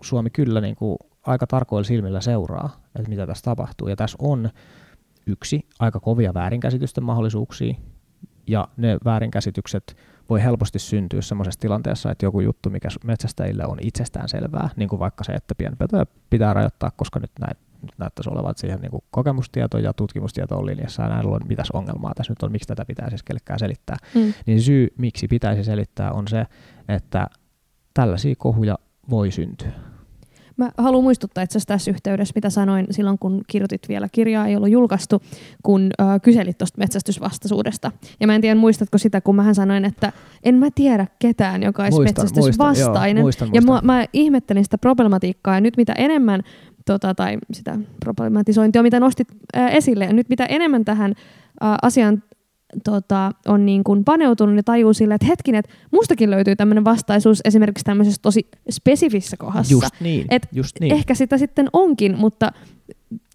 Suomi 0.01 0.29
kyllä 0.29 0.61
niin 0.61 0.75
kuin 0.75 0.97
aika 1.25 1.47
tarkoilla 1.47 1.83
silmillä 1.83 2.21
seuraa, 2.21 2.81
että 2.95 3.09
mitä 3.09 3.27
tässä 3.27 3.43
tapahtuu. 3.43 3.87
Ja 3.87 3.95
tässä 3.95 4.17
on 4.21 4.49
yksi 5.25 5.65
aika 5.79 5.99
kovia 5.99 6.33
väärinkäsitysten 6.33 7.03
mahdollisuuksia, 7.03 7.75
ja 8.47 8.67
ne 8.77 8.97
väärinkäsitykset 9.05 9.97
voi 10.29 10.43
helposti 10.43 10.79
syntyä 10.79 11.21
sellaisessa 11.21 11.59
tilanteessa, 11.59 12.11
että 12.11 12.25
joku 12.25 12.39
juttu, 12.39 12.69
mikä 12.69 12.87
metsästäjille 13.03 13.65
on 13.65 13.77
itsestään 13.81 14.29
selvää, 14.29 14.69
niin 14.75 14.89
kuin 14.89 14.99
vaikka 14.99 15.23
se, 15.23 15.31
että 15.31 15.55
pienpetoja 15.55 16.05
pitää 16.29 16.53
rajoittaa, 16.53 16.91
koska 16.91 17.19
nyt 17.19 17.31
näin 17.39 17.57
näyttäisi 17.97 18.29
olevan, 18.29 18.51
että 18.51 18.61
siihen 18.61 18.79
niin 18.79 18.91
kuin 18.91 19.03
kokemustieto 19.11 19.77
ja 19.77 19.93
tutkimustieto 19.93 20.57
on 20.57 20.65
linjassa 20.65 21.03
ja 21.03 21.09
näin 21.09 21.25
on, 21.25 21.41
mitäs 21.47 21.71
ongelmaa 21.71 22.13
tässä 22.15 22.31
nyt 22.31 22.43
on, 22.43 22.51
miksi 22.51 22.67
tätä 22.67 22.85
pitää 22.85 23.09
siis 23.09 23.23
kellekään 23.23 23.59
selittää. 23.59 23.97
Mm. 24.15 24.33
Niin 24.45 24.61
syy, 24.61 24.87
miksi 24.97 25.27
pitäisi 25.27 25.63
selittää, 25.63 26.11
on 26.11 26.27
se, 26.27 26.45
että 26.87 27.27
tällaisia 27.93 28.35
kohuja 28.37 28.77
voi 29.09 29.31
syntyä. 29.31 29.71
Mä 30.57 30.71
haluan 30.77 31.03
muistuttaa 31.03 31.43
itse 31.43 31.57
asiassa 31.57 31.67
tässä 31.67 31.91
yhteydessä, 31.91 32.31
mitä 32.35 32.49
sanoin 32.49 32.87
silloin, 32.91 33.19
kun 33.19 33.41
kirjoitit 33.47 33.89
vielä 33.89 34.07
kirjaa, 34.11 34.47
ei 34.47 34.55
ollut 34.55 34.69
julkaistu, 34.69 35.21
kun 35.63 35.89
äh, 36.01 36.21
kyselit 36.21 36.57
tuosta 36.57 36.77
metsästysvastaisuudesta. 36.77 37.91
Ja 38.19 38.27
mä 38.27 38.35
en 38.35 38.41
tiedä, 38.41 38.55
muistatko 38.55 38.97
sitä, 38.97 39.21
kun 39.21 39.35
mä 39.35 39.53
sanoin, 39.53 39.85
että 39.85 40.11
en 40.43 40.55
mä 40.55 40.67
tiedä 40.75 41.07
ketään, 41.19 41.63
joka 41.63 41.83
olisi 41.83 41.97
muistan, 41.97 42.25
metsästysvastainen. 42.25 43.23
Muistan, 43.23 43.47
joo, 43.47 43.51
muistan, 43.51 43.67
muistan. 43.67 43.81
Ja 43.83 43.91
mä, 43.91 43.99
mä 43.99 44.05
ihmettelin 44.13 44.63
sitä 44.63 44.77
problematiikkaa, 44.77 45.55
ja 45.55 45.61
nyt 45.61 45.77
mitä 45.77 45.93
enemmän 45.97 46.41
tota, 46.87 47.15
tai 47.15 47.37
sitä 47.53 47.79
problematisointia, 47.99 48.83
mitä 48.83 48.99
nostit 48.99 49.27
ää, 49.53 49.69
esille. 49.69 50.05
Ja 50.05 50.13
nyt 50.13 50.29
mitä 50.29 50.45
enemmän 50.45 50.85
tähän 50.85 51.13
ää, 51.61 51.77
asiaan 51.81 52.23
tota, 52.83 53.31
on 53.47 53.65
niin 53.65 53.83
kuin 53.83 54.03
paneutunut, 54.03 54.55
niin 54.55 54.65
tajuu 54.65 54.93
sille, 54.93 55.13
että 55.13 55.27
hetkinen, 55.27 55.59
että 55.59 55.71
mustakin 55.91 56.31
löytyy 56.31 56.55
tämmöinen 56.55 56.85
vastaisuus 56.85 57.41
esimerkiksi 57.45 57.83
tämmöisessä 57.83 58.21
tosi 58.21 58.47
spesifissä 58.71 59.37
kohdassa. 59.37 59.73
Just 59.73 59.89
niin, 59.99 60.25
Et 60.29 60.47
just 60.51 60.79
niin. 60.79 60.93
Ehkä 60.93 61.15
sitä 61.15 61.37
sitten 61.37 61.69
onkin, 61.73 62.17
mutta 62.17 62.51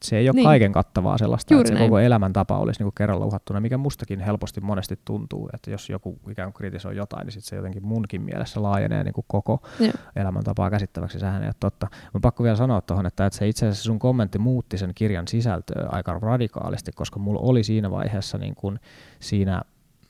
se 0.03 0.19
ei 0.19 0.29
ole 0.29 0.35
niin. 0.35 0.45
kaiken 0.45 0.73
kattavaa 0.73 1.19
sellaista, 1.19 1.55
Juuri 1.55 1.61
että 1.61 1.69
se 1.69 1.75
näin. 1.75 1.91
koko 1.91 1.99
elämäntapa 1.99 2.59
olisi 2.59 2.81
niin 2.81 2.85
kuin 2.85 2.95
kerralla 2.95 3.27
uhattuna, 3.27 3.61
mikä 3.61 3.79
mustakin 3.79 4.21
helposti 4.21 4.61
monesti 4.61 4.99
tuntuu, 5.05 5.51
että 5.55 5.71
jos 5.71 5.91
joku 5.91 6.19
ikään 6.31 6.53
kuin 6.53 6.59
kritisoi 6.59 6.97
jotain, 6.97 7.25
niin 7.25 7.33
sit 7.33 7.45
se 7.45 7.57
jotenkin 7.57 7.87
munkin 7.87 8.23
mielessä 8.23 8.63
laajenee 8.63 9.05
niin 9.05 9.15
kuin 9.15 9.25
koko 9.29 9.63
ja. 9.81 9.93
elämäntapaa 10.17 10.71
käsittäväksi. 10.71 11.19
Sehän 11.19 11.43
ei 11.43 11.49
ole 11.49 11.55
totta. 11.61 11.87
Mä 12.15 12.21
pakko 12.23 12.45
vielä 12.45 12.57
sanoa 12.57 12.81
tuohon, 12.81 13.07
että, 13.07 13.27
että 13.27 13.39
se 13.39 13.49
itse 13.49 13.67
asiassa 13.67 13.85
sun 13.85 13.99
kommentti 13.99 14.39
muutti 14.39 14.79
sen 14.79 14.93
kirjan 14.95 15.29
sisältöä 15.29 15.89
aika 15.89 16.19
radikaalisti, 16.19 16.93
koska 16.95 17.19
mulla 17.19 17.41
oli 17.41 17.65
siinä 17.65 17.91
vaiheessa 17.91 18.39
niin 18.39 18.55
kuin 18.55 18.81
siinä 19.21 19.63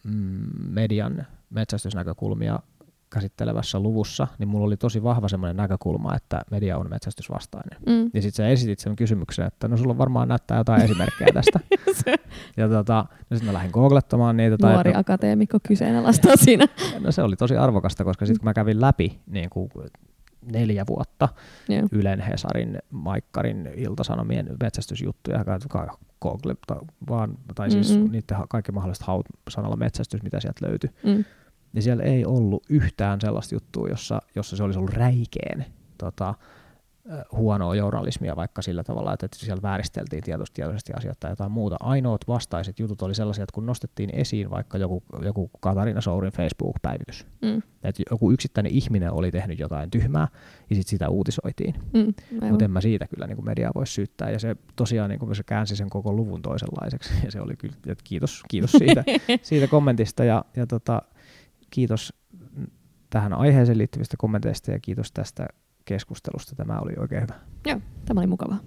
mm, 0.05 0.49
median 0.69 1.27
metsästysnäkökulmia 1.51 2.59
käsittelevässä 3.13 3.81
luvussa, 3.81 4.27
niin 4.39 4.49
mulla 4.49 4.67
oli 4.67 4.77
tosi 4.77 5.03
vahva 5.03 5.29
semmoinen 5.29 5.57
näkökulma, 5.57 6.17
että 6.17 6.41
media 6.51 6.79
on 6.79 6.91
metsästysvastainen. 6.91 7.79
Mm. 7.87 8.11
Ja 8.15 8.23
sitten 8.23 8.45
sä 8.45 8.49
esitit 8.49 8.79
sen 8.79 8.97
kysymyksen, 8.97 9.47
että 9.47 9.69
no 9.69 9.77
sulla 9.77 9.99
varmaan 9.99 10.29
näyttää 10.29 10.59
jotain 10.59 10.83
esimerkkejä 10.91 11.33
tästä. 11.35 11.61
ja 12.57 12.69
tota, 12.69 13.05
no 13.31 13.37
sitten 13.37 13.47
mä 13.47 13.53
lähdin 13.53 13.71
googlettamaan 13.73 14.37
niitä. 14.37 14.57
Tai, 14.59 14.73
Nuori 14.73 14.93
no, 14.93 15.01
akateemikko 15.01 15.59
kyseenalaistaa 15.63 16.37
siinä. 16.37 16.67
no 17.05 17.13
se 17.13 17.23
oli 17.23 17.37
tosi 17.37 17.57
arvokasta, 17.57 18.05
koska 18.05 18.27
sitten 18.27 18.41
kun 18.41 18.49
mä 18.49 18.55
kävin 18.55 18.81
läpi 18.81 19.21
niin 19.27 19.51
kuin 19.51 19.71
neljä 20.53 20.85
vuotta 20.89 21.29
yeah. 21.71 21.85
Ylen, 21.93 22.21
Hesarin, 22.21 22.79
Maikkarin, 22.91 23.71
Iltasanomien 23.77 24.57
metsästysjuttuja, 24.63 25.45
Google, 26.21 26.55
vaan, 27.09 27.39
tai 27.55 27.71
siis 27.71 27.97
Mm-mm. 27.97 28.11
niiden 28.13 28.37
kaikki 28.49 28.73
mahdolliset 28.73 29.07
haut 29.07 29.27
sanalla 29.49 29.77
metsästys, 29.77 30.23
mitä 30.23 30.41
sieltä 30.41 30.67
löytyi. 30.67 30.91
Mm 31.05 31.25
niin 31.73 31.83
siellä 31.83 32.03
ei 32.03 32.25
ollut 32.25 32.63
yhtään 32.69 33.21
sellaista 33.21 33.55
juttua, 33.55 33.89
jossa, 33.89 34.23
jossa 34.35 34.57
se 34.57 34.63
olisi 34.63 34.79
ollut 34.79 34.95
räikeen 34.95 35.67
tota, 35.99 36.35
huonoa 37.33 37.75
journalismia 37.75 38.37
vaikka 38.37 38.63
sillä 38.63 38.85
tavalla, 38.85 39.13
että 39.13 39.29
siellä 39.33 39.63
vääristeltiin 39.63 40.23
tietoisesti, 40.23 40.55
tietoisesti 40.55 40.93
asioita 40.93 41.21
tai 41.21 41.31
jotain 41.31 41.53
muuta. 41.53 41.77
Ainoat 41.81 42.21
vastaiset 42.29 42.79
jutut 42.79 43.03
oli 43.03 43.15
sellaisia, 43.15 43.43
että 43.45 43.55
kun 43.55 43.67
nostettiin 43.67 44.11
esiin 44.13 44.51
vaikka 44.51 44.79
joku, 44.79 45.03
joku 45.23 45.51
Katarina 45.61 46.01
Sourin 46.01 46.33
Facebook-päivitys, 46.33 47.27
mm. 47.43 47.63
että 47.83 48.03
joku 48.11 48.33
yksittäinen 48.33 48.73
ihminen 48.73 49.13
oli 49.13 49.31
tehnyt 49.31 49.59
jotain 49.59 49.91
tyhmää 49.91 50.29
ja 50.71 50.77
sitten 50.77 50.91
sitä 50.91 51.09
uutisoitiin. 51.09 51.75
Mm, 51.93 52.15
Mutta 52.51 52.65
en 52.65 52.71
mä 52.71 52.81
siitä 52.81 53.07
kyllä 53.07 53.27
niin 53.27 53.45
mediaa 53.45 53.73
voi 53.75 53.87
syyttää 53.87 54.31
ja 54.31 54.39
se 54.39 54.57
tosiaan 54.77 55.11
niin 55.11 55.37
se 55.37 55.43
käänsi 55.43 55.77
sen 55.77 55.91
koko 55.91 56.13
luvun 56.13 56.43
toisenlaiseksi 56.43 57.15
ja 57.25 57.31
se 57.31 57.41
oli 57.41 57.57
kyllä, 57.57 57.75
että 57.87 58.05
kiitos, 58.05 58.43
kiitos 58.49 58.73
siitä, 58.73 59.05
siitä 59.43 59.67
kommentista 59.67 60.25
ja, 60.25 60.45
ja 60.57 60.67
tota, 60.67 61.03
kiitos 61.73 62.15
tähän 63.11 63.33
aiheeseen 63.33 63.79
liittyvistä 63.79 64.17
kommenteista 64.19 64.71
ja 64.71 64.81
kiitos 64.81 65.13
tästä 65.13 65.47
keskustelusta. 65.85 66.57
Tämä 66.57 66.79
oli 66.79 66.93
oikein 66.99 67.23
hyvä. 67.23 67.35
Joo, 67.67 67.81
tämä 68.05 68.21
oli 68.21 68.27
mukavaa. 68.27 68.59